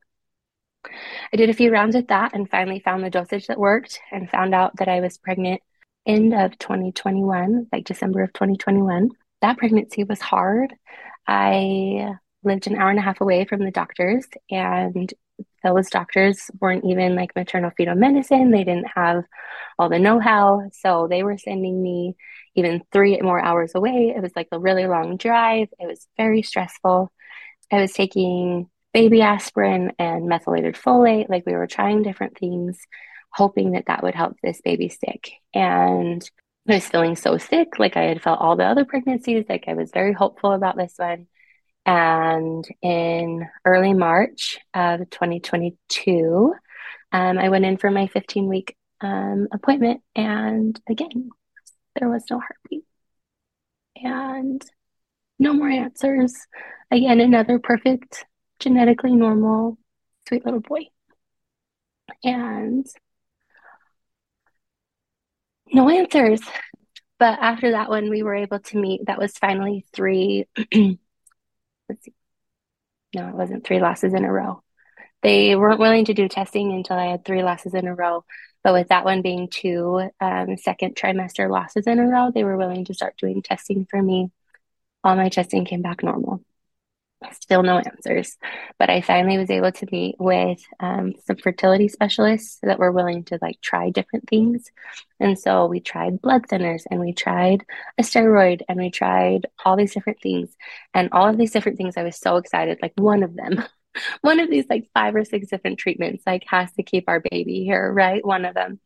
I 1.32 1.38
did 1.38 1.50
a 1.50 1.53
few 1.53 1.72
rounds 1.72 1.96
with 1.96 2.10
that, 2.10 2.34
and 2.34 2.50
finally 2.50 2.82
found 2.82 3.06
the 3.06 3.10
dosage 3.10 3.48
that 3.48 3.58
worked, 3.58 4.01
and 4.12 4.30
found 4.30 4.53
out 4.53 4.75
that 4.77 4.89
I 4.89 5.00
was 5.00 5.18
pregnant 5.18 5.62
end 6.05 6.34
of 6.34 6.58
2021, 6.58 7.67
like 7.72 7.86
December 7.86 8.24
of 8.24 8.34
2021. 8.34 9.10
That 9.41 9.58
pregnancy 9.58 10.03
was 10.03 10.20
hard. 10.20 10.74
I 11.27 12.15
lived 12.43 12.67
an 12.67 12.75
hour 12.75 12.89
and 12.89 13.00
a 13.00 13.03
half 13.03 13.22
away 13.22 13.46
from 13.46 13.63
the 13.63 13.72
doctors, 13.72 14.25
and 14.50 15.13
those 15.63 15.89
doctors 15.89 16.50
weren't 16.60 16.86
even 16.86 17.15
like 17.15 17.36
maternal 17.36 17.72
fetal 17.75 17.96
medicine. 17.96 18.51
They 18.51 18.63
didn't 18.63 18.88
have 18.96 19.24
all 19.77 19.89
the 19.89 20.00
know 20.00 20.20
how. 20.20 20.70
So 20.74 21.08
they 21.10 21.24
were 21.24 21.38
sending 21.38 21.81
me 21.81 22.15
even 22.55 22.81
three 22.91 23.20
more 23.22 23.39
hours 23.39 23.74
away. 23.75 24.13
It 24.15 24.22
was 24.22 24.31
like 24.36 24.48
a 24.51 24.60
really 24.60 24.88
long 24.88 25.17
drive. 25.17 25.70
It 25.79 25.88
was 25.88 26.08
very 26.17 26.41
stressful. 26.41 27.12
I 27.72 27.81
was 27.81 27.93
taking 27.93 28.70
baby 28.93 29.22
aspirin 29.22 29.93
and 29.98 30.27
methylated 30.27 30.75
folate. 30.75 31.29
Like 31.29 31.46
we 31.46 31.53
were 31.53 31.67
trying 31.67 32.03
different 32.03 32.38
things, 32.38 32.79
hoping 33.33 33.71
that 33.71 33.85
that 33.88 34.03
would 34.03 34.15
help 34.15 34.38
this 34.41 34.61
baby 34.61 34.89
stick. 34.89 35.31
And 35.53 36.21
I 36.67 36.75
was 36.75 36.88
feeling 36.88 37.15
so 37.15 37.38
sick. 37.38 37.79
Like 37.79 37.97
I 37.97 38.03
had 38.03 38.21
felt 38.21 38.39
all 38.39 38.55
the 38.55 38.65
other 38.65 38.85
pregnancies. 38.85 39.45
Like 39.50 39.65
I 39.67 39.73
was 39.73 39.91
very 39.91 40.13
hopeful 40.13 40.51
about 40.51 40.77
this 40.77 40.93
one. 40.97 41.27
And 41.85 42.67
in 42.81 43.47
early 43.65 43.93
March 43.93 44.59
of 44.73 45.09
2022, 45.09 46.53
um, 47.11 47.38
I 47.38 47.50
went 47.50 47.65
in 47.65 47.77
for 47.77 47.89
my 47.89 48.07
15 48.07 48.47
week 48.47 48.75
um, 49.01 49.47
appointment. 49.51 50.01
And 50.15 50.79
again, 50.88 51.29
there 52.00 52.09
was 52.09 52.23
no 52.29 52.39
heartbeat 52.39 52.85
and 53.95 54.61
no 55.39 55.53
more 55.53 55.69
answers. 55.69 56.35
Again, 56.91 57.19
another 57.19 57.57
perfect, 57.57 58.25
genetically 58.59 59.13
normal, 59.13 59.77
sweet 60.27 60.45
little 60.45 60.59
boy. 60.59 60.85
And 62.23 62.85
no 65.73 65.89
answers. 65.89 66.41
But 67.19 67.39
after 67.39 67.71
that 67.71 67.89
one, 67.89 68.09
we 68.09 68.23
were 68.23 68.35
able 68.35 68.59
to 68.59 68.77
meet. 68.77 69.05
That 69.05 69.19
was 69.19 69.37
finally 69.37 69.85
three 69.93 70.47
let's 70.73 72.03
see. 72.03 72.13
No, 73.13 73.27
it 73.27 73.35
wasn't 73.35 73.65
three 73.65 73.79
losses 73.79 74.13
in 74.13 74.23
a 74.23 74.31
row. 74.31 74.63
They 75.21 75.55
weren't 75.55 75.79
willing 75.79 76.05
to 76.05 76.13
do 76.13 76.27
testing 76.27 76.71
until 76.71 76.97
I 76.97 77.11
had 77.11 77.25
three 77.25 77.43
losses 77.43 77.73
in 77.73 77.87
a 77.87 77.93
row. 77.93 78.23
But 78.63 78.73
with 78.73 78.89
that 78.89 79.05
one 79.05 79.21
being 79.21 79.49
two 79.49 80.09
um, 80.19 80.57
second 80.57 80.95
trimester 80.95 81.49
losses 81.49 81.87
in 81.87 81.99
a 81.99 82.07
row, 82.07 82.31
they 82.33 82.43
were 82.43 82.57
willing 82.57 82.85
to 82.85 82.93
start 82.93 83.17
doing 83.17 83.41
testing 83.41 83.85
for 83.89 84.01
me. 84.01 84.31
All 85.03 85.15
my 85.15 85.29
testing 85.29 85.65
came 85.65 85.81
back 85.81 86.03
normal 86.03 86.41
still 87.33 87.63
no 87.63 87.77
answers. 87.79 88.37
But 88.79 88.89
I 88.89 89.01
finally 89.01 89.37
was 89.37 89.49
able 89.49 89.71
to 89.71 89.87
meet 89.91 90.15
with 90.19 90.61
um, 90.79 91.13
some 91.25 91.37
fertility 91.37 91.87
specialists 91.87 92.59
that 92.63 92.79
were 92.79 92.91
willing 92.91 93.23
to 93.25 93.39
like 93.41 93.61
try 93.61 93.89
different 93.89 94.27
things. 94.29 94.71
And 95.19 95.37
so 95.37 95.65
we 95.67 95.79
tried 95.79 96.21
blood 96.21 96.47
thinners 96.47 96.83
and 96.89 96.99
we 96.99 97.13
tried 97.13 97.65
a 97.97 98.03
steroid 98.03 98.61
and 98.67 98.79
we 98.79 98.89
tried 98.89 99.47
all 99.63 99.75
these 99.75 99.93
different 99.93 100.21
things. 100.21 100.55
And 100.93 101.09
all 101.11 101.29
of 101.29 101.37
these 101.37 101.51
different 101.51 101.77
things, 101.77 101.97
I 101.97 102.03
was 102.03 102.17
so 102.17 102.37
excited. 102.37 102.79
Like 102.81 102.93
one 102.95 103.23
of 103.23 103.35
them, 103.35 103.63
one 104.21 104.39
of 104.39 104.50
these 104.50 104.65
like 104.69 104.89
five 104.93 105.15
or 105.15 105.25
six 105.25 105.48
different 105.48 105.79
treatments, 105.79 106.24
like 106.25 106.43
has 106.48 106.71
to 106.74 106.83
keep 106.83 107.05
our 107.07 107.19
baby 107.19 107.63
here, 107.63 107.91
right? 107.91 108.25
One 108.25 108.45
of 108.45 108.53
them. 108.53 108.79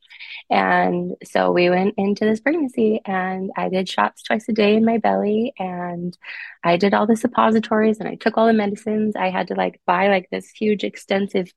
And 0.50 1.16
so 1.24 1.52
we 1.52 1.70
went 1.70 1.96
into 1.98 2.26
this 2.26 2.40
pregnancy 2.40 3.02
and 3.06 3.52
I 3.58 3.70
did 3.70 3.90
shots 3.90 4.24
twice 4.24 4.48
a 4.50 4.54
day 4.54 4.76
in 4.76 4.86
my 4.86 4.98
belly 4.98 5.54
and 5.58 6.18
I 6.64 6.78
did 6.78 6.94
all 6.94 7.08
the 7.08 7.16
suppositories 7.16 8.00
and 8.00 8.08
I 8.08 8.16
took 8.16 8.38
all 8.38 8.48
the 8.48 8.54
medicines. 8.54 9.16
I 9.16 9.30
had 9.30 9.48
to 9.48 9.56
like 9.56 9.82
buy 9.86 10.08
like 10.08 10.30
this 10.32 10.50
huge 10.50 10.84
extensive 10.84 11.52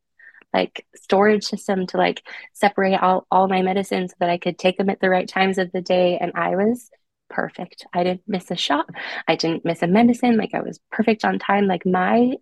like 0.54 0.86
storage 0.96 1.44
system 1.44 1.86
to 1.86 1.98
like 1.98 2.22
separate 2.54 3.00
all, 3.00 3.26
all 3.30 3.48
my 3.48 3.60
medicines 3.62 4.12
so 4.12 4.16
that 4.20 4.30
I 4.30 4.38
could 4.38 4.58
take 4.58 4.78
them 4.78 4.88
at 4.88 5.00
the 5.00 5.10
right 5.10 5.28
times 5.28 5.58
of 5.58 5.70
the 5.72 5.82
day. 5.82 6.18
And 6.18 6.32
I 6.34 6.56
was 6.56 6.90
perfect. 7.28 7.86
I 7.92 8.04
didn't 8.04 8.22
miss 8.26 8.50
a 8.50 8.56
shot. 8.56 8.88
I 9.26 9.36
didn't 9.36 9.64
miss 9.64 9.82
a 9.82 9.86
medicine. 9.86 10.36
Like 10.36 10.54
I 10.54 10.60
was 10.60 10.80
perfect 10.90 11.24
on 11.24 11.38
time. 11.38 11.66
Like 11.66 11.84
my 11.84 12.36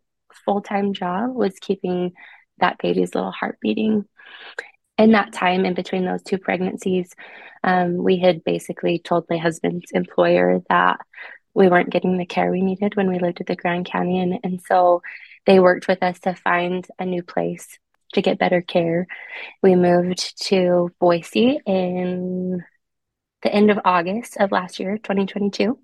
full 0.46 0.62
time 0.62 0.94
job 0.94 1.34
was 1.34 1.58
keeping 1.60 2.12
that 2.58 2.78
baby's 2.78 3.14
little 3.14 3.32
heart 3.32 3.58
beating 3.60 4.06
in 4.98 5.12
that 5.12 5.32
time 5.32 5.64
in 5.64 5.74
between 5.74 6.04
those 6.04 6.22
two 6.22 6.38
pregnancies, 6.38 7.12
um, 7.62 7.96
we 8.02 8.18
had 8.18 8.44
basically 8.44 8.98
told 8.98 9.26
my 9.28 9.36
husband's 9.36 9.90
employer 9.92 10.62
that 10.68 11.00
we 11.54 11.68
weren't 11.68 11.90
getting 11.90 12.16
the 12.16 12.26
care 12.26 12.50
we 12.50 12.62
needed 12.62 12.96
when 12.96 13.08
we 13.08 13.18
lived 13.18 13.40
at 13.40 13.46
the 13.46 13.56
Grand 13.56 13.86
Canyon. 13.86 14.38
And 14.42 14.60
so 14.62 15.02
they 15.44 15.60
worked 15.60 15.88
with 15.88 16.02
us 16.02 16.18
to 16.20 16.34
find 16.34 16.86
a 16.98 17.04
new 17.04 17.22
place 17.22 17.78
to 18.14 18.22
get 18.22 18.38
better 18.38 18.62
care. 18.62 19.06
We 19.62 19.74
moved 19.74 20.34
to 20.46 20.90
Boise 20.98 21.60
in 21.66 22.64
the 23.42 23.52
end 23.52 23.70
of 23.70 23.78
August 23.84 24.36
of 24.38 24.52
last 24.52 24.78
year, 24.80 24.96
2022. 24.96 25.78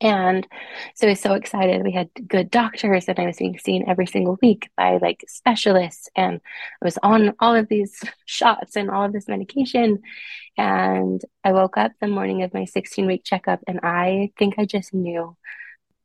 And 0.00 0.46
so 0.96 1.06
I 1.06 1.10
was 1.10 1.20
so 1.20 1.34
excited. 1.34 1.84
We 1.84 1.92
had 1.92 2.10
good 2.26 2.50
doctors, 2.50 3.06
and 3.06 3.18
I 3.18 3.26
was 3.26 3.36
being 3.36 3.58
seen 3.58 3.88
every 3.88 4.06
single 4.06 4.36
week 4.42 4.68
by 4.76 4.98
like 4.98 5.24
specialists. 5.28 6.08
And 6.16 6.40
I 6.80 6.84
was 6.84 6.98
on 7.02 7.34
all 7.38 7.54
of 7.54 7.68
these 7.68 8.02
shots 8.26 8.76
and 8.76 8.90
all 8.90 9.04
of 9.04 9.12
this 9.12 9.28
medication. 9.28 10.02
And 10.58 11.22
I 11.44 11.52
woke 11.52 11.76
up 11.76 11.92
the 12.00 12.08
morning 12.08 12.42
of 12.42 12.52
my 12.52 12.64
16 12.64 13.06
week 13.06 13.22
checkup, 13.24 13.60
and 13.66 13.80
I 13.82 14.32
think 14.38 14.54
I 14.58 14.64
just 14.64 14.92
knew. 14.92 15.36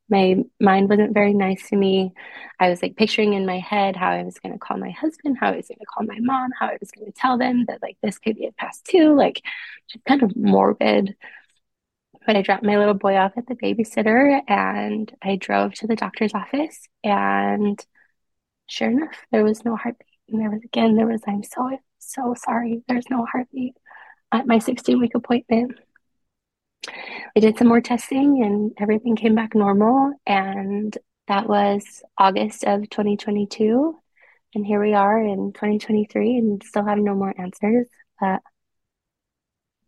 My 0.09 0.37
mind 0.61 0.89
wasn't 0.89 1.13
very 1.13 1.33
nice 1.33 1.67
to 1.69 1.75
me. 1.75 2.13
I 2.61 2.69
was 2.69 2.81
like 2.81 2.95
picturing 2.95 3.33
in 3.33 3.45
my 3.45 3.59
head 3.59 3.97
how 3.97 4.11
I 4.11 4.23
was 4.23 4.39
going 4.39 4.53
to 4.53 4.59
call 4.59 4.77
my 4.77 4.91
husband, 4.91 5.37
how 5.37 5.49
I 5.49 5.57
was 5.57 5.67
going 5.67 5.79
to 5.79 5.85
call 5.85 6.05
my 6.05 6.19
mom, 6.21 6.51
how 6.57 6.67
I 6.67 6.77
was 6.79 6.91
going 6.91 7.07
to 7.07 7.11
tell 7.11 7.37
them 7.37 7.65
that 7.67 7.81
like 7.81 7.97
this 8.01 8.17
baby 8.23 8.45
had 8.45 8.55
passed 8.55 8.85
too, 8.85 9.13
like 9.15 9.41
just 9.91 10.05
kind 10.05 10.23
of 10.23 10.33
morbid 10.37 11.13
but 12.27 12.35
I 12.35 12.41
dropped 12.41 12.63
my 12.63 12.77
little 12.77 12.93
boy 12.93 13.15
off 13.15 13.31
at 13.37 13.47
the 13.47 13.55
babysitter 13.55 14.41
and 14.49 15.11
I 15.23 15.37
drove 15.37 15.73
to 15.75 15.87
the 15.87 15.95
doctor's 15.95 16.33
office 16.33 16.81
and 17.01 17.79
sure 18.67 18.89
enough, 18.89 19.25
there 19.31 19.45
was 19.45 19.63
no 19.63 19.77
heartbeat. 19.77 20.07
And 20.29 20.41
there 20.41 20.51
was 20.51 20.61
again, 20.63 20.95
there 20.95 21.07
was, 21.07 21.21
I'm 21.25 21.41
so, 21.41 21.77
so 21.99 22.35
sorry. 22.37 22.83
There's 22.87 23.09
no 23.09 23.25
heartbeat 23.25 23.77
at 24.33 24.45
my 24.45 24.59
16 24.59 24.99
week 24.99 25.15
appointment. 25.15 25.79
We 27.33 27.39
did 27.41 27.57
some 27.57 27.67
more 27.67 27.79
testing 27.79 28.43
and 28.43 28.73
everything 28.77 29.15
came 29.15 29.33
back 29.33 29.55
normal. 29.55 30.11
And 30.25 30.95
that 31.29 31.47
was 31.47 32.03
August 32.17 32.65
of 32.65 32.89
2022. 32.89 33.97
And 34.53 34.65
here 34.65 34.81
we 34.81 34.93
are 34.93 35.17
in 35.17 35.53
2023 35.53 36.37
and 36.37 36.61
still 36.61 36.85
have 36.85 36.97
no 36.97 37.15
more 37.15 37.33
answers. 37.39 37.87
But 38.19 38.41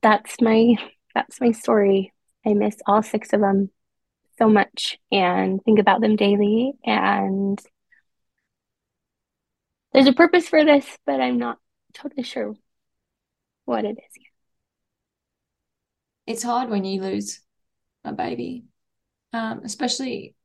that's 0.02 0.40
my 0.40 0.76
that's 1.14 1.42
my 1.42 1.52
story. 1.52 2.14
I 2.46 2.54
miss 2.54 2.78
all 2.86 3.04
six 3.04 3.34
of 3.34 3.42
them 3.42 3.70
so 4.38 4.50
much 4.50 4.98
and 5.12 5.62
think 5.64 5.80
about 5.80 6.02
them 6.02 6.16
daily. 6.16 6.74
And 6.86 7.60
there's 9.94 10.08
a 10.08 10.14
purpose 10.14 10.48
for 10.48 10.64
this, 10.64 10.86
but 11.06 11.20
I'm 11.20 11.38
not 11.38 11.60
totally 11.94 12.24
sure 12.24 12.56
what 13.66 13.86
it 13.86 13.98
is 13.98 14.14
yet. 14.18 14.26
It's 16.26 16.44
hard 16.44 16.70
when 16.70 16.86
you 16.86 17.02
lose 17.02 17.42
a 18.04 18.14
baby, 18.14 18.66
um, 19.34 19.62
especially 19.64 20.36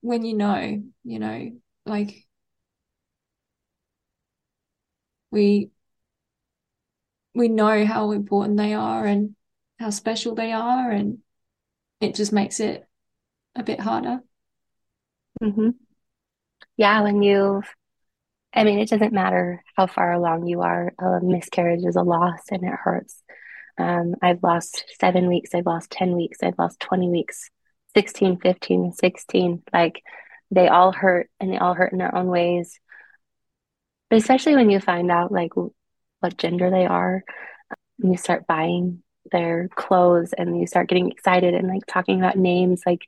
when 0.00 0.24
you 0.24 0.34
know, 0.34 0.82
you 1.04 1.18
know, 1.18 1.52
like 1.86 2.26
we 5.30 5.71
we 7.34 7.48
know 7.48 7.84
how 7.84 8.12
important 8.12 8.56
they 8.56 8.74
are 8.74 9.04
and 9.04 9.34
how 9.78 9.90
special 9.90 10.34
they 10.34 10.52
are 10.52 10.90
and 10.90 11.18
it 12.00 12.14
just 12.14 12.32
makes 12.32 12.60
it 12.60 12.86
a 13.54 13.62
bit 13.62 13.80
harder. 13.80 14.20
Mm-hmm. 15.42 15.70
Yeah, 16.76 17.02
when 17.02 17.22
you've, 17.22 17.68
I 18.54 18.64
mean, 18.64 18.78
it 18.78 18.88
doesn't 18.88 19.12
matter 19.12 19.62
how 19.76 19.86
far 19.86 20.12
along 20.12 20.46
you 20.46 20.62
are, 20.62 20.92
a 20.98 21.20
miscarriage 21.22 21.84
is 21.84 21.96
a 21.96 22.02
loss 22.02 22.40
and 22.50 22.64
it 22.64 22.72
hurts. 22.72 23.22
Um, 23.78 24.14
I've 24.20 24.42
lost 24.42 24.84
seven 25.00 25.28
weeks, 25.28 25.54
I've 25.54 25.66
lost 25.66 25.90
10 25.90 26.14
weeks, 26.14 26.38
I've 26.42 26.58
lost 26.58 26.80
20 26.80 27.08
weeks, 27.08 27.50
16, 27.94 28.38
15, 28.38 28.92
16. 28.92 29.62
Like 29.72 30.02
they 30.50 30.68
all 30.68 30.92
hurt 30.92 31.30
and 31.40 31.52
they 31.52 31.58
all 31.58 31.74
hurt 31.74 31.92
in 31.92 31.98
their 31.98 32.14
own 32.14 32.26
ways. 32.26 32.78
But 34.10 34.18
especially 34.18 34.54
when 34.54 34.70
you 34.70 34.80
find 34.80 35.10
out 35.10 35.32
like 35.32 35.52
what 36.22 36.36
gender 36.36 36.70
they 36.70 36.86
are, 36.86 37.24
and 38.00 38.12
you 38.12 38.16
start 38.16 38.46
buying 38.46 39.02
their 39.30 39.68
clothes 39.68 40.32
and 40.36 40.58
you 40.58 40.66
start 40.66 40.88
getting 40.88 41.10
excited 41.10 41.54
and 41.54 41.68
like 41.68 41.86
talking 41.86 42.18
about 42.18 42.36
names, 42.36 42.82
like 42.86 43.02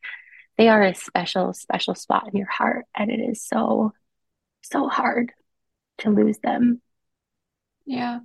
they 0.56 0.68
are 0.68 0.82
a 0.82 0.94
special, 0.94 1.52
special 1.52 1.94
spot 1.94 2.28
in 2.32 2.38
your 2.38 2.48
heart. 2.48 2.86
And 2.94 3.10
it 3.10 3.20
is 3.20 3.42
so, 3.42 3.92
so 4.62 4.88
hard 4.88 5.32
to 5.98 6.10
lose 6.10 6.38
them. 6.38 6.80
Yeah. 7.86 8.20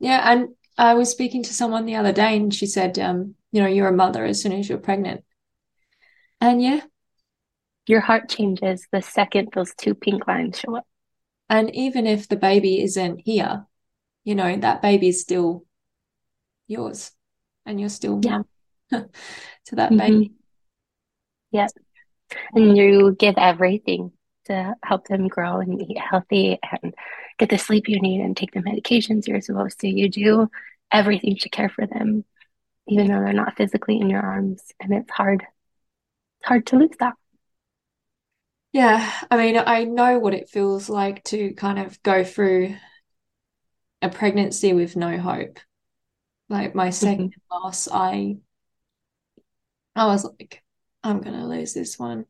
Yeah. 0.00 0.20
And 0.32 0.48
I 0.76 0.94
was 0.94 1.10
speaking 1.10 1.42
to 1.44 1.54
someone 1.54 1.86
the 1.86 1.96
other 1.96 2.12
day 2.12 2.36
and 2.36 2.54
she 2.54 2.66
said, 2.66 2.98
um, 2.98 3.34
you 3.52 3.60
know, 3.60 3.68
you're 3.68 3.88
a 3.88 3.92
mother 3.92 4.24
as 4.24 4.42
soon 4.42 4.52
as 4.52 4.68
you're 4.68 4.78
pregnant. 4.78 5.24
And 6.40 6.62
yeah. 6.62 6.80
Your 7.86 8.00
heart 8.00 8.28
changes 8.28 8.86
the 8.92 9.00
second 9.00 9.48
those 9.54 9.72
two 9.74 9.94
pink 9.94 10.28
lines 10.28 10.58
show 10.58 10.76
up. 10.76 10.86
And 11.48 11.74
even 11.74 12.06
if 12.06 12.28
the 12.28 12.36
baby 12.36 12.82
isn't 12.82 13.22
here, 13.24 13.66
you 14.28 14.34
know, 14.34 14.54
that 14.58 14.82
baby 14.82 15.08
is 15.08 15.22
still 15.22 15.64
yours 16.66 17.12
and 17.64 17.80
you're 17.80 17.88
still 17.88 18.20
yeah. 18.22 18.42
to 18.90 19.06
that 19.72 19.90
mm-hmm. 19.90 19.96
baby. 19.96 20.32
Yep. 21.52 21.70
And 22.52 22.76
you 22.76 23.16
give 23.18 23.36
everything 23.38 24.12
to 24.44 24.74
help 24.84 25.08
them 25.08 25.28
grow 25.28 25.60
and 25.60 25.80
eat 25.80 25.96
healthy 25.98 26.58
and 26.82 26.94
get 27.38 27.48
the 27.48 27.56
sleep 27.56 27.88
you 27.88 28.02
need 28.02 28.20
and 28.20 28.36
take 28.36 28.52
the 28.52 28.60
medications 28.60 29.26
you're 29.26 29.40
supposed 29.40 29.80
to. 29.80 29.88
You 29.88 30.10
do 30.10 30.50
everything 30.92 31.36
to 31.36 31.48
care 31.48 31.70
for 31.70 31.86
them, 31.86 32.22
even 32.86 33.06
though 33.06 33.20
they're 33.20 33.32
not 33.32 33.56
physically 33.56 33.98
in 33.98 34.10
your 34.10 34.20
arms. 34.20 34.62
And 34.78 34.92
it's 34.92 35.10
hard. 35.10 35.40
It's 35.40 36.48
hard 36.48 36.66
to 36.66 36.76
lose 36.76 36.96
that. 37.00 37.14
Yeah. 38.74 39.10
I 39.30 39.38
mean, 39.38 39.56
I 39.56 39.84
know 39.84 40.18
what 40.18 40.34
it 40.34 40.50
feels 40.50 40.90
like 40.90 41.24
to 41.24 41.54
kind 41.54 41.78
of 41.78 42.02
go 42.02 42.24
through 42.24 42.74
a 44.02 44.08
pregnancy 44.08 44.72
with 44.72 44.96
no 44.96 45.18
hope. 45.18 45.58
Like 46.48 46.74
my 46.74 46.88
2nd 46.88 47.18
mm-hmm. 47.18 47.64
loss, 47.64 47.88
I 47.90 48.38
I 49.94 50.06
was 50.06 50.24
like, 50.24 50.62
I'm 51.02 51.20
gonna 51.20 51.46
lose 51.46 51.74
this 51.74 51.98
one. 51.98 52.24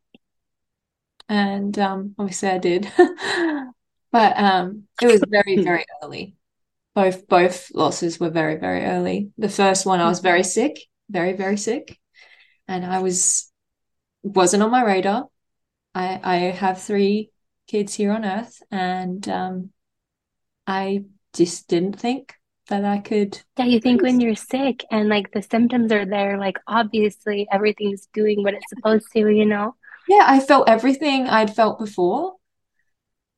And 1.29 1.79
um 1.79 2.15
obviously 2.19 2.49
I 2.49 2.59
did. 2.59 2.91
but 4.13 4.39
um 4.39 4.85
it 5.01 5.07
was 5.07 5.23
very, 5.29 5.57
very 5.63 5.85
early. 6.03 6.35
Both 6.95 7.29
both 7.29 7.71
losses 7.75 8.19
were 8.19 8.31
very, 8.31 8.57
very 8.57 8.85
early. 8.85 9.31
The 9.39 9.49
first 9.49 9.87
one 9.87 10.01
I 10.01 10.09
was 10.09 10.21
very 10.21 10.43
sick, 10.43 10.79
very, 11.09 11.35
very 11.35 11.57
sick. 11.57 11.99
And 12.67 12.85
I 12.85 13.01
was 13.01 13.53
wasn't 14.23 14.63
on 14.63 14.71
my 14.71 14.83
radar. 14.83 15.29
I 15.95 16.21
I 16.23 16.37
have 16.51 16.83
three 16.83 17.31
kids 17.69 17.95
here 17.95 18.13
on 18.13 18.25
earth 18.25 18.63
and 18.71 19.29
um 19.29 19.71
I 20.67 21.04
just 21.39 21.69
didn't 21.69 21.99
think 21.99 22.35
that 22.69 22.85
I 22.85 22.99
could. 22.99 23.41
Yeah, 23.57 23.67
you 23.67 23.81
think 23.81 24.03
when 24.03 24.21
you're 24.21 24.35
sick 24.35 24.85
and 24.91 25.09
like 25.09 25.33
the 25.33 25.43
symptoms 25.43 25.91
are 25.93 26.05
there, 26.05 26.39
like 26.39 26.59
obviously 26.67 27.49
everything's 27.51 28.09
doing 28.13 28.43
what 28.43 28.55
it's 28.55 28.69
supposed 28.69 29.07
to, 29.13 29.21
you 29.21 29.47
know? 29.47 29.75
Yeah, 30.09 30.25
I 30.27 30.41
felt 30.41 30.69
everything 30.69 31.27
I'd 31.27 31.55
felt 31.55 31.79
before. 31.79 32.35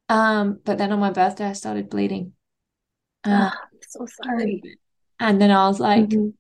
Um, 0.09 0.59
but 0.65 0.79
then 0.79 0.91
on 0.93 0.99
my 0.99 1.11
birthday, 1.11 1.47
I 1.47 1.53
started 1.53 1.91
bleeding. 1.91 2.33
Uh, 3.23 3.51
oh, 3.53 3.79
so 3.87 4.07
sorry. 4.25 4.63
And 5.21 5.41
then 5.41 5.51
I 5.51 5.69
was 5.69 5.79
like, 5.79 6.09
mm-hmm. 6.09 6.31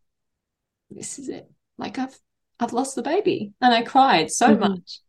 this 0.90 1.18
is 1.18 1.28
it. 1.28 1.48
Like 1.78 1.98
I've 1.98 2.18
I've 2.58 2.72
lost 2.72 2.96
the 2.96 3.02
baby. 3.02 3.52
And 3.60 3.72
I 3.72 3.82
cried 3.82 4.30
so 4.30 4.48
mm-hmm. 4.48 4.60
much. 4.60 5.00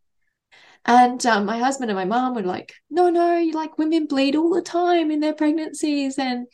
And 0.84 1.24
um, 1.26 1.46
my 1.46 1.58
husband 1.58 1.90
and 1.90 1.96
my 1.96 2.04
mom 2.04 2.34
were 2.34 2.42
like, 2.42 2.72
no, 2.90 3.08
no, 3.08 3.36
you 3.36 3.52
like 3.52 3.78
women 3.78 4.06
bleed 4.06 4.34
all 4.34 4.52
the 4.52 4.62
time 4.62 5.10
in 5.10 5.20
their 5.20 5.34
pregnancies. 5.34 6.18
And 6.18 6.46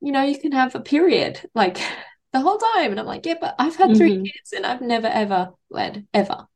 you 0.00 0.12
know, 0.12 0.22
you 0.22 0.38
can 0.38 0.52
have 0.52 0.74
a 0.74 0.80
period 0.80 1.40
like 1.54 1.78
the 2.32 2.40
whole 2.40 2.58
time. 2.58 2.90
And 2.90 3.00
I'm 3.00 3.06
like, 3.06 3.24
yeah, 3.24 3.36
but 3.40 3.54
I've 3.58 3.76
had 3.76 3.90
mm-hmm. 3.90 3.98
three 3.98 4.16
kids 4.16 4.52
and 4.54 4.66
I've 4.66 4.82
never 4.82 5.06
ever 5.06 5.50
bled 5.70 6.06
ever. 6.12 6.46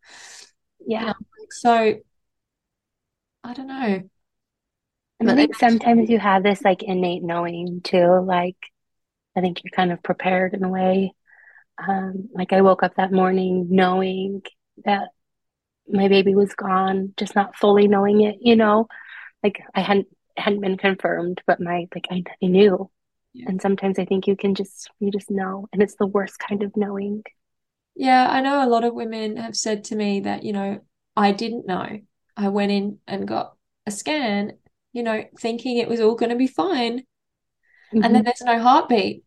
Yeah. 0.87 1.15
so 1.51 1.95
I 3.45 3.55
don't 3.55 3.67
know. 3.67 4.03
I 5.21 5.35
think 5.35 5.57
sometimes 5.57 6.09
you 6.09 6.19
have 6.19 6.43
this 6.43 6.63
like 6.63 6.83
innate 6.83 7.23
knowing 7.23 7.81
too. 7.83 8.25
Like 8.25 8.57
I 9.37 9.41
think 9.41 9.63
you're 9.65 9.73
kind 9.75 9.93
of 9.93 10.03
prepared 10.03 10.55
in 10.55 10.63
a 10.63 10.69
way. 10.69 11.13
Um, 11.79 12.29
like 12.33 12.53
I 12.53 12.61
woke 12.61 12.83
up 12.83 12.97
that 12.97 13.13
morning 13.13 13.69
knowing 13.71 14.43
that 14.85 15.09
my 15.91 16.09
baby 16.09 16.35
was 16.35 16.55
gone, 16.55 17.15
just 17.17 17.35
not 17.35 17.57
fully 17.57 17.89
knowing 17.89 18.23
it, 18.23 18.37
you 18.41 18.57
know. 18.57 18.89
Like 19.43 19.63
I 19.75 19.81
hadn't 19.81 20.09
hadn't 20.37 20.61
been 20.61 20.77
confirmed, 20.77 21.43
but 21.47 21.61
my 21.61 21.87
like 21.95 22.07
I, 22.11 22.23
I 22.43 22.47
knew 22.47 22.91
yeah. 23.35 23.47
And 23.49 23.63
sometimes 23.63 23.99
I 23.99 24.05
think 24.05 24.27
you 24.27 24.37
can 24.37 24.55
just 24.55 24.91
you 24.99 25.11
just 25.11 25.31
know 25.31 25.69
and 25.73 25.83
it's 25.83 25.97
the 25.97 26.07
worst 26.07 26.39
kind 26.39 26.63
of 26.63 26.77
knowing. 26.77 27.23
Yeah, 27.95 28.29
I 28.29 28.41
know 28.41 28.65
a 28.65 28.69
lot 28.69 28.85
of 28.85 28.95
women 28.95 29.37
have 29.37 29.57
said 29.57 29.85
to 29.85 29.97
me 29.97 30.21
that, 30.21 30.45
you 30.45 30.53
know, 30.53 30.81
I 31.17 31.33
didn't 31.33 31.67
know. 31.67 32.01
I 32.37 32.49
went 32.49 32.71
in 32.71 32.99
and 33.09 33.27
got 33.27 33.57
a 33.87 33.91
scan, 33.91 34.53
you 34.93 35.03
know, 35.03 35.25
thinking 35.41 35.79
it 35.79 35.89
was 35.89 36.01
all 36.01 36.15
going 36.15 36.31
to 36.31 36.37
be 36.37 36.47
fine. 36.47 37.01
Mm-hmm. 37.01 38.05
And 38.05 38.05
then 38.05 38.13
mm-hmm. 38.15 38.25
there's 38.25 38.43
no 38.43 38.61
heartbeat. 38.61 39.25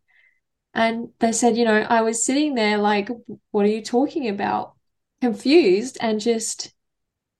And 0.73 1.09
they 1.19 1.33
said, 1.33 1.57
you 1.57 1.65
know, 1.65 1.81
I 1.81 2.01
was 2.01 2.25
sitting 2.25 2.55
there 2.55 2.77
like, 2.77 3.09
what 3.51 3.65
are 3.65 3.69
you 3.69 3.83
talking 3.83 4.29
about? 4.29 4.75
Confused 5.21 5.97
and 6.01 6.19
just, 6.19 6.73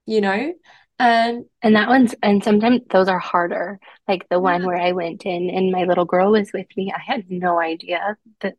you 0.05 0.21
know, 0.21 0.53
and 0.99 1.45
and 1.63 1.75
that 1.75 1.89
one's 1.89 2.13
and 2.21 2.43
sometimes 2.43 2.81
those 2.89 3.07
are 3.07 3.19
harder. 3.19 3.79
Like 4.07 4.29
the 4.29 4.39
one 4.39 4.65
where 4.65 4.77
I 4.77 4.91
went 4.91 5.25
in 5.25 5.49
and 5.49 5.71
my 5.71 5.85
little 5.85 6.05
girl 6.05 6.31
was 6.31 6.51
with 6.53 6.67
me. 6.77 6.93
I 6.95 7.01
had 7.01 7.29
no 7.29 7.59
idea 7.59 8.17
that 8.41 8.55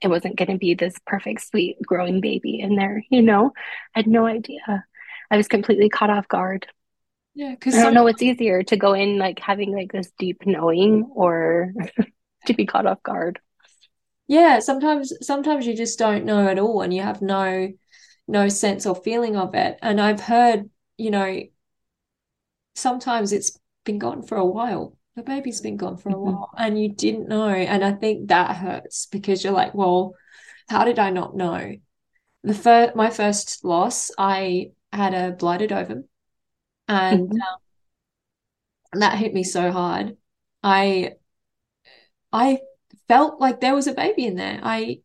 it 0.00 0.08
wasn't 0.08 0.36
going 0.36 0.50
to 0.50 0.58
be 0.58 0.74
this 0.74 0.94
perfect, 1.06 1.46
sweet, 1.46 1.76
growing 1.82 2.20
baby 2.20 2.60
in 2.60 2.76
there. 2.76 3.02
You 3.10 3.22
know, 3.22 3.52
I 3.94 4.00
had 4.00 4.06
no 4.06 4.26
idea. 4.26 4.84
I 5.30 5.36
was 5.36 5.48
completely 5.48 5.88
caught 5.88 6.10
off 6.10 6.28
guard. 6.28 6.66
Yeah, 7.34 7.50
because 7.50 7.76
I 7.76 7.82
don't 7.82 7.94
know 7.94 8.02
what's 8.02 8.22
easier 8.22 8.62
to 8.64 8.76
go 8.76 8.92
in 8.92 9.18
like 9.18 9.38
having 9.38 9.72
like 9.72 9.92
this 9.92 10.10
deep 10.18 10.46
knowing 10.46 11.10
or 11.14 11.72
to 12.46 12.54
be 12.54 12.66
caught 12.66 12.86
off 12.86 13.02
guard. 13.02 13.40
Yeah, 14.26 14.60
sometimes 14.60 15.12
sometimes 15.22 15.66
you 15.66 15.76
just 15.76 15.98
don't 15.98 16.24
know 16.24 16.48
at 16.48 16.58
all, 16.58 16.82
and 16.82 16.92
you 16.94 17.02
have 17.02 17.22
no 17.22 17.72
no 18.30 18.48
sense 18.48 18.86
or 18.86 18.94
feeling 18.94 19.36
of 19.36 19.54
it. 19.54 19.78
And 19.82 20.00
I've 20.00 20.20
heard 20.20 20.70
you 21.00 21.10
know, 21.10 21.40
sometimes 22.74 23.32
it's 23.32 23.58
been 23.86 23.98
gone 23.98 24.22
for 24.22 24.36
a 24.36 24.44
while. 24.44 24.98
The 25.16 25.22
baby's 25.22 25.62
been 25.62 25.78
gone 25.78 25.96
for 25.96 26.10
a 26.10 26.12
mm-hmm. 26.12 26.32
while 26.32 26.50
and 26.58 26.80
you 26.80 26.92
didn't 26.92 27.26
know. 27.26 27.48
And 27.48 27.82
I 27.82 27.92
think 27.92 28.28
that 28.28 28.56
hurts 28.56 29.06
because 29.06 29.42
you're 29.42 29.54
like, 29.54 29.74
well, 29.74 30.14
how 30.68 30.84
did 30.84 30.98
I 30.98 31.08
not 31.08 31.34
know? 31.34 31.74
The 32.42 32.54
first, 32.54 32.94
my 32.94 33.08
first 33.08 33.64
loss, 33.64 34.10
I 34.18 34.72
had 34.92 35.14
a 35.14 35.32
blighted 35.32 35.72
ovum 35.72 36.04
and 36.86 37.30
mm-hmm. 37.30 37.40
um, 38.92 39.00
that 39.00 39.16
hit 39.16 39.32
me 39.32 39.42
so 39.42 39.72
hard. 39.72 40.18
I, 40.62 41.12
I 42.30 42.60
felt 43.08 43.40
like 43.40 43.60
there 43.60 43.74
was 43.74 43.86
a 43.86 43.94
baby 43.94 44.26
in 44.26 44.36
there. 44.36 44.60
I 44.62 45.00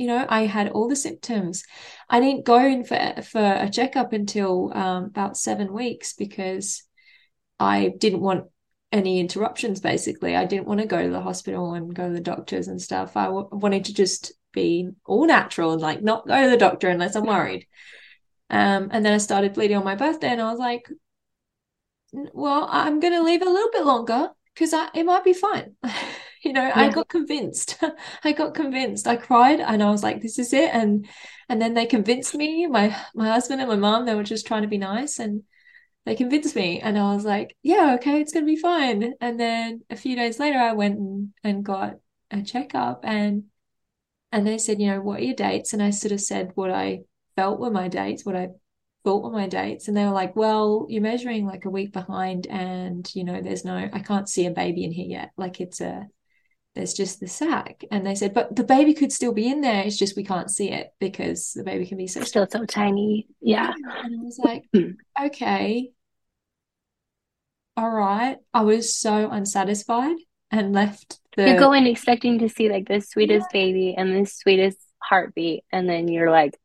you 0.00 0.06
know, 0.06 0.24
I 0.26 0.46
had 0.46 0.70
all 0.70 0.88
the 0.88 0.96
symptoms. 0.96 1.62
I 2.10 2.18
didn't 2.18 2.44
go 2.44 2.58
in 2.58 2.84
for 2.84 3.22
for 3.22 3.40
a 3.40 3.70
checkup 3.70 4.12
until 4.12 4.76
um, 4.76 5.04
about 5.04 5.36
seven 5.36 5.72
weeks 5.72 6.12
because 6.12 6.82
I 7.60 7.92
didn't 7.96 8.20
want 8.20 8.46
any 8.90 9.20
interruptions. 9.20 9.80
Basically, 9.80 10.34
I 10.34 10.44
didn't 10.44 10.66
want 10.66 10.80
to 10.80 10.86
go 10.86 11.00
to 11.00 11.10
the 11.10 11.20
hospital 11.20 11.74
and 11.74 11.94
go 11.94 12.08
to 12.08 12.12
the 12.12 12.20
doctors 12.20 12.66
and 12.66 12.82
stuff. 12.82 13.16
I 13.16 13.26
w- 13.26 13.48
wanted 13.52 13.84
to 13.84 13.94
just 13.94 14.32
be 14.52 14.90
all 15.06 15.24
natural 15.24 15.72
and 15.72 15.80
like 15.80 16.02
not 16.02 16.26
go 16.26 16.42
to 16.42 16.50
the 16.50 16.56
doctor 16.56 16.88
unless 16.88 17.14
I'm 17.14 17.26
worried. 17.26 17.68
Um, 18.50 18.88
and 18.90 19.04
then 19.06 19.12
I 19.12 19.18
started 19.18 19.54
bleeding 19.54 19.76
on 19.76 19.84
my 19.84 19.94
birthday, 19.94 20.30
and 20.30 20.42
I 20.42 20.50
was 20.50 20.58
like, 20.58 20.90
"Well, 22.12 22.66
I'm 22.68 22.98
going 22.98 23.12
to 23.12 23.22
leave 23.22 23.42
a 23.42 23.44
little 23.44 23.70
bit 23.70 23.84
longer 23.84 24.30
because 24.52 24.72
it 24.72 25.06
might 25.06 25.22
be 25.22 25.32
fine." 25.32 25.76
you 26.42 26.52
know 26.52 26.66
yeah. 26.66 26.78
i 26.78 26.88
got 26.88 27.08
convinced 27.08 27.82
i 28.24 28.32
got 28.32 28.54
convinced 28.54 29.06
i 29.06 29.16
cried 29.16 29.60
and 29.60 29.82
i 29.82 29.90
was 29.90 30.02
like 30.02 30.20
this 30.20 30.38
is 30.38 30.52
it 30.52 30.70
and 30.72 31.06
and 31.48 31.60
then 31.60 31.74
they 31.74 31.86
convinced 31.86 32.34
me 32.34 32.66
my 32.66 32.96
my 33.14 33.28
husband 33.28 33.60
and 33.60 33.70
my 33.70 33.76
mom 33.76 34.06
they 34.06 34.14
were 34.14 34.22
just 34.22 34.46
trying 34.46 34.62
to 34.62 34.68
be 34.68 34.78
nice 34.78 35.18
and 35.18 35.42
they 36.06 36.14
convinced 36.16 36.56
me 36.56 36.80
and 36.80 36.98
I 36.98 37.14
was 37.14 37.24
like, 37.24 37.56
yeah, 37.62 37.94
okay, 37.94 38.20
it's 38.20 38.32
gonna 38.32 38.46
be 38.46 38.56
fine. 38.56 39.14
And 39.20 39.38
then 39.38 39.82
a 39.90 39.96
few 39.96 40.16
days 40.16 40.38
later 40.38 40.58
I 40.58 40.72
went 40.72 40.98
and, 40.98 41.32
and 41.44 41.64
got 41.64 41.94
a 42.30 42.42
checkup 42.42 43.00
and 43.04 43.44
and 44.32 44.46
they 44.46 44.58
said, 44.58 44.80
you 44.80 44.88
know, 44.88 45.00
what 45.00 45.20
are 45.20 45.24
your 45.24 45.34
dates? 45.34 45.72
And 45.72 45.82
I 45.82 45.90
sort 45.90 46.12
of 46.12 46.20
said 46.20 46.52
what 46.54 46.70
I 46.70 47.00
felt 47.36 47.60
were 47.60 47.70
my 47.70 47.88
dates, 47.88 48.24
what 48.24 48.36
I 48.36 48.48
thought 49.04 49.22
were 49.24 49.32
my 49.32 49.48
dates. 49.48 49.88
And 49.88 49.96
they 49.96 50.04
were 50.04 50.12
like, 50.12 50.36
well, 50.36 50.86
you're 50.88 51.02
measuring 51.02 51.46
like 51.46 51.64
a 51.64 51.70
week 51.70 51.92
behind 51.92 52.46
and 52.46 53.08
you 53.14 53.24
know, 53.24 53.40
there's 53.42 53.64
no 53.64 53.76
I 53.76 54.00
can't 54.00 54.28
see 54.28 54.46
a 54.46 54.50
baby 54.50 54.84
in 54.84 54.92
here 54.92 55.06
yet. 55.08 55.30
Like 55.36 55.60
it's 55.60 55.80
a 55.80 56.08
there's 56.74 56.94
just 56.94 57.20
the 57.20 57.28
sac. 57.28 57.84
And 57.90 58.06
they 58.06 58.14
said, 58.14 58.34
but 58.34 58.54
the 58.54 58.64
baby 58.64 58.94
could 58.94 59.12
still 59.12 59.32
be 59.32 59.48
in 59.48 59.60
there. 59.60 59.82
It's 59.82 59.98
just 59.98 60.16
we 60.16 60.24
can't 60.24 60.50
see 60.50 60.70
it 60.70 60.92
because 61.00 61.52
the 61.52 61.64
baby 61.64 61.86
can 61.86 61.98
be 61.98 62.06
so 62.06 62.22
still 62.22 62.46
so 62.50 62.64
tiny. 62.64 63.26
Yeah. 63.40 63.72
And 63.72 64.20
I 64.20 64.22
was 64.22 64.38
like, 64.38 64.68
okay. 65.26 65.90
All 67.76 67.90
right. 67.90 68.38
I 68.54 68.62
was 68.62 68.94
so 68.94 69.30
unsatisfied 69.30 70.16
and 70.50 70.72
left 70.72 71.20
the 71.36 71.48
You 71.48 71.58
go 71.58 71.72
in 71.72 71.86
expecting 71.86 72.38
to 72.40 72.48
see 72.48 72.68
like 72.68 72.88
the 72.88 73.00
sweetest 73.00 73.46
yeah. 73.52 73.60
baby 73.60 73.94
and 73.96 74.14
the 74.14 74.28
sweetest 74.28 74.78
heartbeat, 75.02 75.64
and 75.72 75.88
then 75.88 76.08
you're 76.08 76.30
like, 76.30 76.58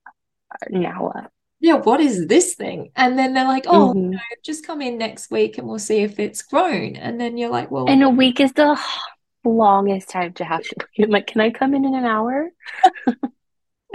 now 0.70 1.06
what? 1.06 1.32
Yeah, 1.60 1.76
what 1.76 2.00
is 2.00 2.28
this 2.28 2.54
thing? 2.54 2.92
And 2.96 3.18
then 3.18 3.34
they're 3.34 3.48
like, 3.48 3.66
oh, 3.68 3.94
mm-hmm. 3.94 4.12
no, 4.12 4.20
just 4.44 4.68
come 4.68 4.82
in 4.82 4.98
next 4.98 5.32
week 5.32 5.58
and 5.58 5.68
we'll 5.68 5.80
see 5.80 6.00
if 6.00 6.20
it's 6.20 6.44
grown. 6.44 6.96
And 6.96 7.20
then 7.20 7.38
you're 7.38 7.50
like, 7.50 7.72
well, 7.72 7.90
and 7.90 8.04
a 8.04 8.10
week 8.10 8.40
is 8.40 8.52
the 8.54 8.80
longest 9.50 10.10
time 10.10 10.34
to 10.34 10.44
have 10.44 10.64
to. 10.64 10.76
I'm 11.00 11.10
like, 11.10 11.28
can 11.28 11.42
I 11.42 11.52
come 11.52 11.74
in 11.74 11.86
in 11.86 11.96
an 11.96 12.06
hour? 12.06 12.50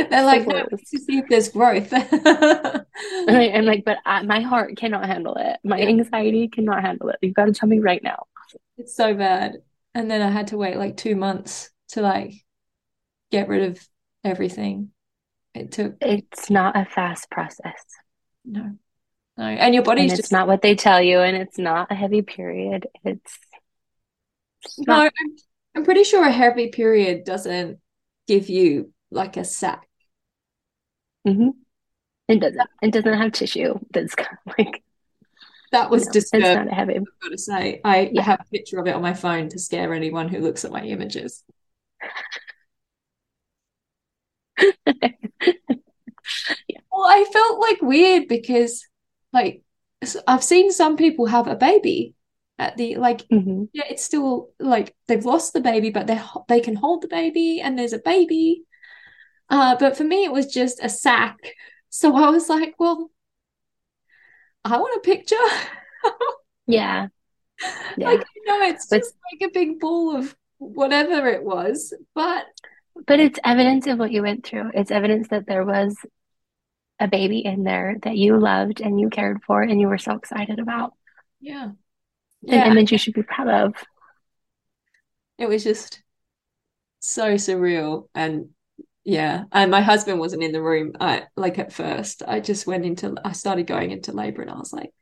They're 0.09 0.25
like, 0.25 0.47
no, 0.47 0.65
to 0.65 0.79
see 0.79 1.19
if 1.19 1.29
there's 1.29 1.51
growth. 1.51 1.93
I'm 1.93 3.65
like, 3.67 3.85
but 3.85 3.99
I, 4.07 4.23
my 4.23 4.41
heart 4.41 4.77
cannot 4.77 5.05
handle 5.05 5.37
it. 5.39 5.59
My 5.63 5.79
yeah. 5.79 5.89
anxiety 5.89 6.49
cannot 6.49 6.83
handle 6.83 7.11
it. 7.11 7.17
You've 7.21 7.35
got 7.35 7.47
to 7.47 7.53
tell 7.53 7.69
me 7.69 7.81
right 7.81 8.03
now. 8.03 8.27
It's 8.79 8.97
so 8.97 9.13
bad. 9.15 9.57
And 9.95 10.11
then 10.11 10.23
I 10.23 10.31
had 10.31 10.49
to 10.49 10.57
wait 10.57 10.77
like 10.77 10.97
two 10.97 11.17
months 11.17 11.71
to 11.89 12.01
like 12.01 12.33
get 13.31 13.49
rid 13.49 13.65
of 13.65 13.89
everything. 14.25 14.91
It 15.55 15.73
took. 15.73 15.97
It's 16.01 16.49
not 16.49 16.77
a 16.79 16.85
fast 16.85 17.31
process. 17.31 17.85
No, 18.45 18.77
no, 19.37 19.45
and 19.45 19.75
your 19.75 19.83
body's 19.83 20.13
and 20.13 20.21
just 20.21 20.33
not 20.33 20.47
what 20.47 20.63
they 20.63 20.77
tell 20.77 21.03
you, 21.03 21.21
and 21.21 21.37
it's 21.37 21.59
not 21.59 21.91
a 21.91 21.95
heavy 21.95 22.23
period. 22.23 22.87
It's 23.05 23.39
no, 24.79 24.95
I'm, 24.95 25.11
I'm 25.75 25.85
pretty 25.85 26.05
sure 26.05 26.25
a 26.25 26.33
heavy 26.33 26.69
period 26.69 27.25
doesn't 27.25 27.79
give 28.27 28.49
you 28.49 28.93
like 29.11 29.37
a 29.37 29.45
sac. 29.45 29.87
Mm-hmm. 31.27 31.51
It 32.29 32.41
doesn't. 32.41 32.71
It 32.83 32.93
doesn't 32.93 33.19
have 33.19 33.33
tissue. 33.33 33.79
That's 33.93 34.15
kind 34.15 34.39
of 34.47 34.55
like 34.59 34.83
that 35.73 35.91
was 35.91 36.07
no, 36.07 36.13
disturbing. 36.13 36.47
It's 36.47 36.57
not 36.67 36.75
heavy. 36.75 36.97
I've 36.97 37.05
got 37.23 37.31
to 37.31 37.39
say, 37.39 37.81
I 37.85 38.11
yeah. 38.13 38.23
have 38.23 38.41
a 38.41 38.51
picture 38.51 38.79
of 38.79 38.87
it 38.87 38.95
on 38.95 39.03
my 39.03 39.15
phone 39.15 39.49
to 39.51 39.59
scare 39.59 39.95
anyone 39.95 40.29
who 40.29 40.41
looks 40.41 40.65
at 40.65 40.73
my 40.73 40.83
images. 40.83 41.43
yeah. 44.61 44.71
Well, 46.93 47.09
I 47.09 47.25
felt 47.33 47.61
like 47.61 47.81
weird 47.81 48.29
because, 48.29 48.87
like, 49.33 49.63
I've 50.27 50.45
seen 50.45 50.71
some 50.71 50.97
people 50.97 51.27
have 51.27 51.47
a 51.47 51.57
baby 51.57 52.15
at 52.61 52.77
the 52.77 52.97
like 52.97 53.27
mm-hmm. 53.29 53.65
yeah 53.73 53.85
it's 53.89 54.05
still 54.05 54.51
like 54.61 54.95
they've 55.09 55.25
lost 55.25 55.55
the 55.55 55.63
baby 55.63 55.89
but 55.89 56.07
they 56.07 56.21
they 56.47 56.61
can 56.61 56.77
hold 56.77 57.03
the 57.03 57.09
baby 57.09 57.61
and 57.61 57.77
there's 57.77 57.95
a 57.95 57.99
baby. 57.99 58.65
Uh 59.49 59.77
but 59.77 59.97
for 59.97 60.05
me 60.05 60.25
it 60.25 60.33
was 60.33 60.47
just 60.47 60.79
a 60.83 60.89
sac. 60.89 61.39
So 61.89 62.15
i 62.15 62.29
was 62.29 62.49
like 62.49 62.75
well 62.79 63.11
i 64.65 64.77
want 64.77 64.97
a 64.97 65.01
picture. 65.01 65.37
Yeah. 66.67 67.09
Yeah. 67.99 68.11
Like 68.11 68.25
you 68.37 68.45
know 68.47 68.63
it's 68.69 68.87
but, 68.87 68.99
just 68.99 69.15
like 69.33 69.51
a 69.51 69.53
big 69.53 69.81
ball 69.81 70.17
of 70.17 70.37
whatever 70.59 71.27
it 71.27 71.43
was 71.43 71.93
but 72.15 72.45
but 73.09 73.19
it's 73.19 73.41
evidence 73.43 73.89
of 73.89 73.99
what 73.99 74.13
you 74.13 74.23
went 74.23 74.47
through. 74.47 74.71
It's 74.73 74.93
evidence 74.93 75.29
that 75.29 75.47
there 75.49 75.65
was 75.65 75.97
a 77.01 77.09
baby 77.09 77.41
in 77.41 77.65
there 77.65 77.97
that 78.03 78.17
you 78.17 78.39
loved 78.39 78.81
and 78.81 79.01
you 79.01 79.09
cared 79.11 79.43
for 79.43 79.63
and 79.63 79.81
you 79.81 79.89
were 79.89 79.99
so 79.99 80.15
excited 80.15 80.61
about. 80.61 80.93
Yeah 81.41 81.71
yeah. 82.43 82.65
an 82.65 82.73
image 82.73 82.93
you 82.93 82.99
should 82.99 83.15
be 83.15 83.23
proud 83.23 83.49
of. 83.49 83.75
It 85.39 85.49
was 85.49 85.65
just 85.65 86.03
so 87.01 87.35
surreal 87.35 88.09
and 88.15 88.51
yeah 89.05 89.45
and 89.53 89.71
my 89.71 89.81
husband 89.81 90.19
wasn't 90.19 90.43
in 90.43 90.53
the 90.53 90.63
room 90.63 90.93
I 91.01 91.25
like 91.35 91.59
at 91.59 91.73
first 91.73 92.23
I 92.27 92.41
just 92.41 92.67
went 92.67 92.85
into 92.85 93.17
I 93.25 93.33
started 93.33 93.67
going 93.67 93.91
into 93.91 94.13
labor 94.13 94.43
and 94.43 94.51
I 94.51 94.59
was 94.59 94.73
like 94.73 94.93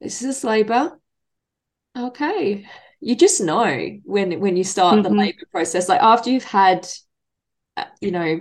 this 0.00 0.22
is 0.22 0.42
labor 0.42 0.98
okay 1.96 2.66
you 3.00 3.14
just 3.14 3.42
know 3.42 3.90
when 4.04 4.40
when 4.40 4.56
you 4.56 4.64
start 4.64 4.94
mm-hmm. 4.94 5.02
the 5.02 5.20
labor 5.20 5.46
process 5.52 5.88
like 5.88 6.02
after 6.02 6.30
you've 6.30 6.44
had 6.44 6.88
uh, 7.76 7.84
you 8.00 8.10
know 8.10 8.40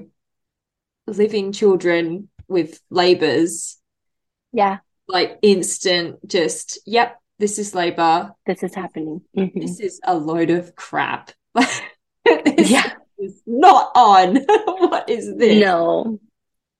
living 1.07 1.51
children 1.51 2.29
with 2.47 2.79
labors 2.89 3.77
yeah 4.53 4.77
like 5.07 5.37
instant 5.41 6.27
just 6.27 6.79
yep 6.85 7.19
this 7.39 7.57
is 7.57 7.75
labor. 7.75 8.31
This 8.45 8.63
is 8.63 8.73
happening. 8.75 9.21
Mm-hmm. 9.37 9.59
this 9.59 9.79
is 9.79 9.99
a 10.05 10.15
load 10.15 10.49
of 10.49 10.75
crap. 10.75 11.31
Yeah. 12.25 12.93
is 13.19 13.41
not 13.45 13.91
on. 13.95 14.37
What 14.47 15.09
is 15.09 15.35
this? 15.35 15.59
No. 15.61 16.19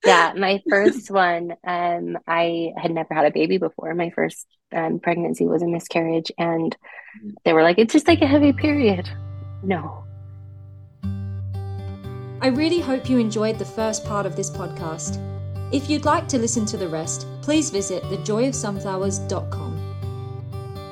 Yeah 0.06 0.34
my 0.38 0.62
first 0.70 1.12
one 1.26 1.54
um 1.66 2.18
i 2.28 2.72
had 2.78 2.92
never 2.92 3.14
had 3.14 3.26
a 3.26 3.32
baby 3.32 3.58
before. 3.58 3.94
My 3.94 4.10
first 4.12 4.48
um, 4.72 5.00
pregnancy 5.00 5.46
was 5.46 5.62
a 5.62 5.68
miscarriage 5.68 6.32
and 6.38 6.76
they 7.44 7.54
were 7.54 7.64
like 7.64 7.78
it's 7.78 7.94
just 7.94 8.08
like 8.08 8.22
a 8.22 8.28
heavy 8.28 8.54
period. 8.54 9.10
No. 9.64 10.06
I 12.42 12.48
really 12.48 12.80
hope 12.80 13.10
you 13.10 13.18
enjoyed 13.20 13.60
the 13.60 13.66
first 13.66 14.06
part 14.06 14.26
of 14.26 14.36
this 14.36 14.50
podcast 14.50 15.18
if 15.74 15.90
you'd 15.90 16.06
like 16.06 16.28
to 16.30 16.38
listen 16.38 16.66
to 16.68 16.78
the 16.78 16.88
rest, 16.88 17.28
please 17.42 17.70
visit 17.72 18.04
thejoyofsunflowers.com. 18.04 19.74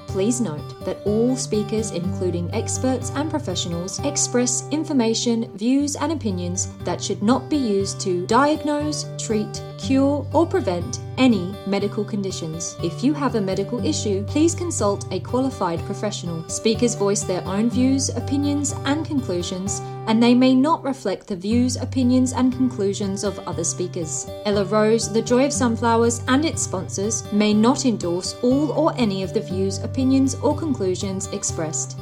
Please 0.07 0.41
note 0.41 0.83
that 0.83 0.97
all 1.05 1.37
speakers, 1.37 1.91
including 1.91 2.53
experts 2.53 3.11
and 3.11 3.29
professionals, 3.29 3.99
express 3.99 4.67
information, 4.69 5.55
views, 5.55 5.95
and 5.95 6.11
opinions 6.11 6.67
that 6.79 7.01
should 7.01 7.23
not 7.23 7.47
be 7.49 7.55
used 7.55 8.01
to 8.01 8.25
diagnose, 8.27 9.05
treat, 9.17 9.63
cure, 9.81 10.25
or 10.33 10.45
prevent 10.45 10.99
any 11.17 11.53
medical 11.67 12.03
conditions. 12.03 12.75
If 12.83 13.03
you 13.03 13.13
have 13.13 13.35
a 13.35 13.41
medical 13.41 13.83
issue, 13.85 14.23
please 14.25 14.55
consult 14.55 15.11
a 15.11 15.19
qualified 15.19 15.79
professional. 15.85 16.47
Speakers 16.49 16.95
voice 16.95 17.23
their 17.23 17.43
own 17.45 17.69
views, 17.69 18.09
opinions, 18.09 18.73
and 18.85 19.05
conclusions, 19.05 19.81
and 20.07 20.21
they 20.21 20.33
may 20.33 20.55
not 20.55 20.83
reflect 20.83 21.27
the 21.27 21.35
views, 21.35 21.75
opinions, 21.75 22.33
and 22.33 22.53
conclusions 22.53 23.23
of 23.23 23.39
other 23.47 23.63
speakers. 23.63 24.27
Ella 24.45 24.65
Rose, 24.65 25.11
The 25.11 25.21
Joy 25.21 25.45
of 25.45 25.53
Sunflowers, 25.53 26.21
and 26.27 26.45
its 26.45 26.63
sponsors 26.63 27.31
may 27.31 27.53
not 27.53 27.85
endorse 27.85 28.35
all 28.41 28.71
or 28.71 28.93
any 28.97 29.23
of 29.23 29.33
the 29.33 29.41
views, 29.41 29.79
opinions, 29.79 30.35
or 30.35 30.57
conclusions 30.57 31.27
expressed. 31.27 31.97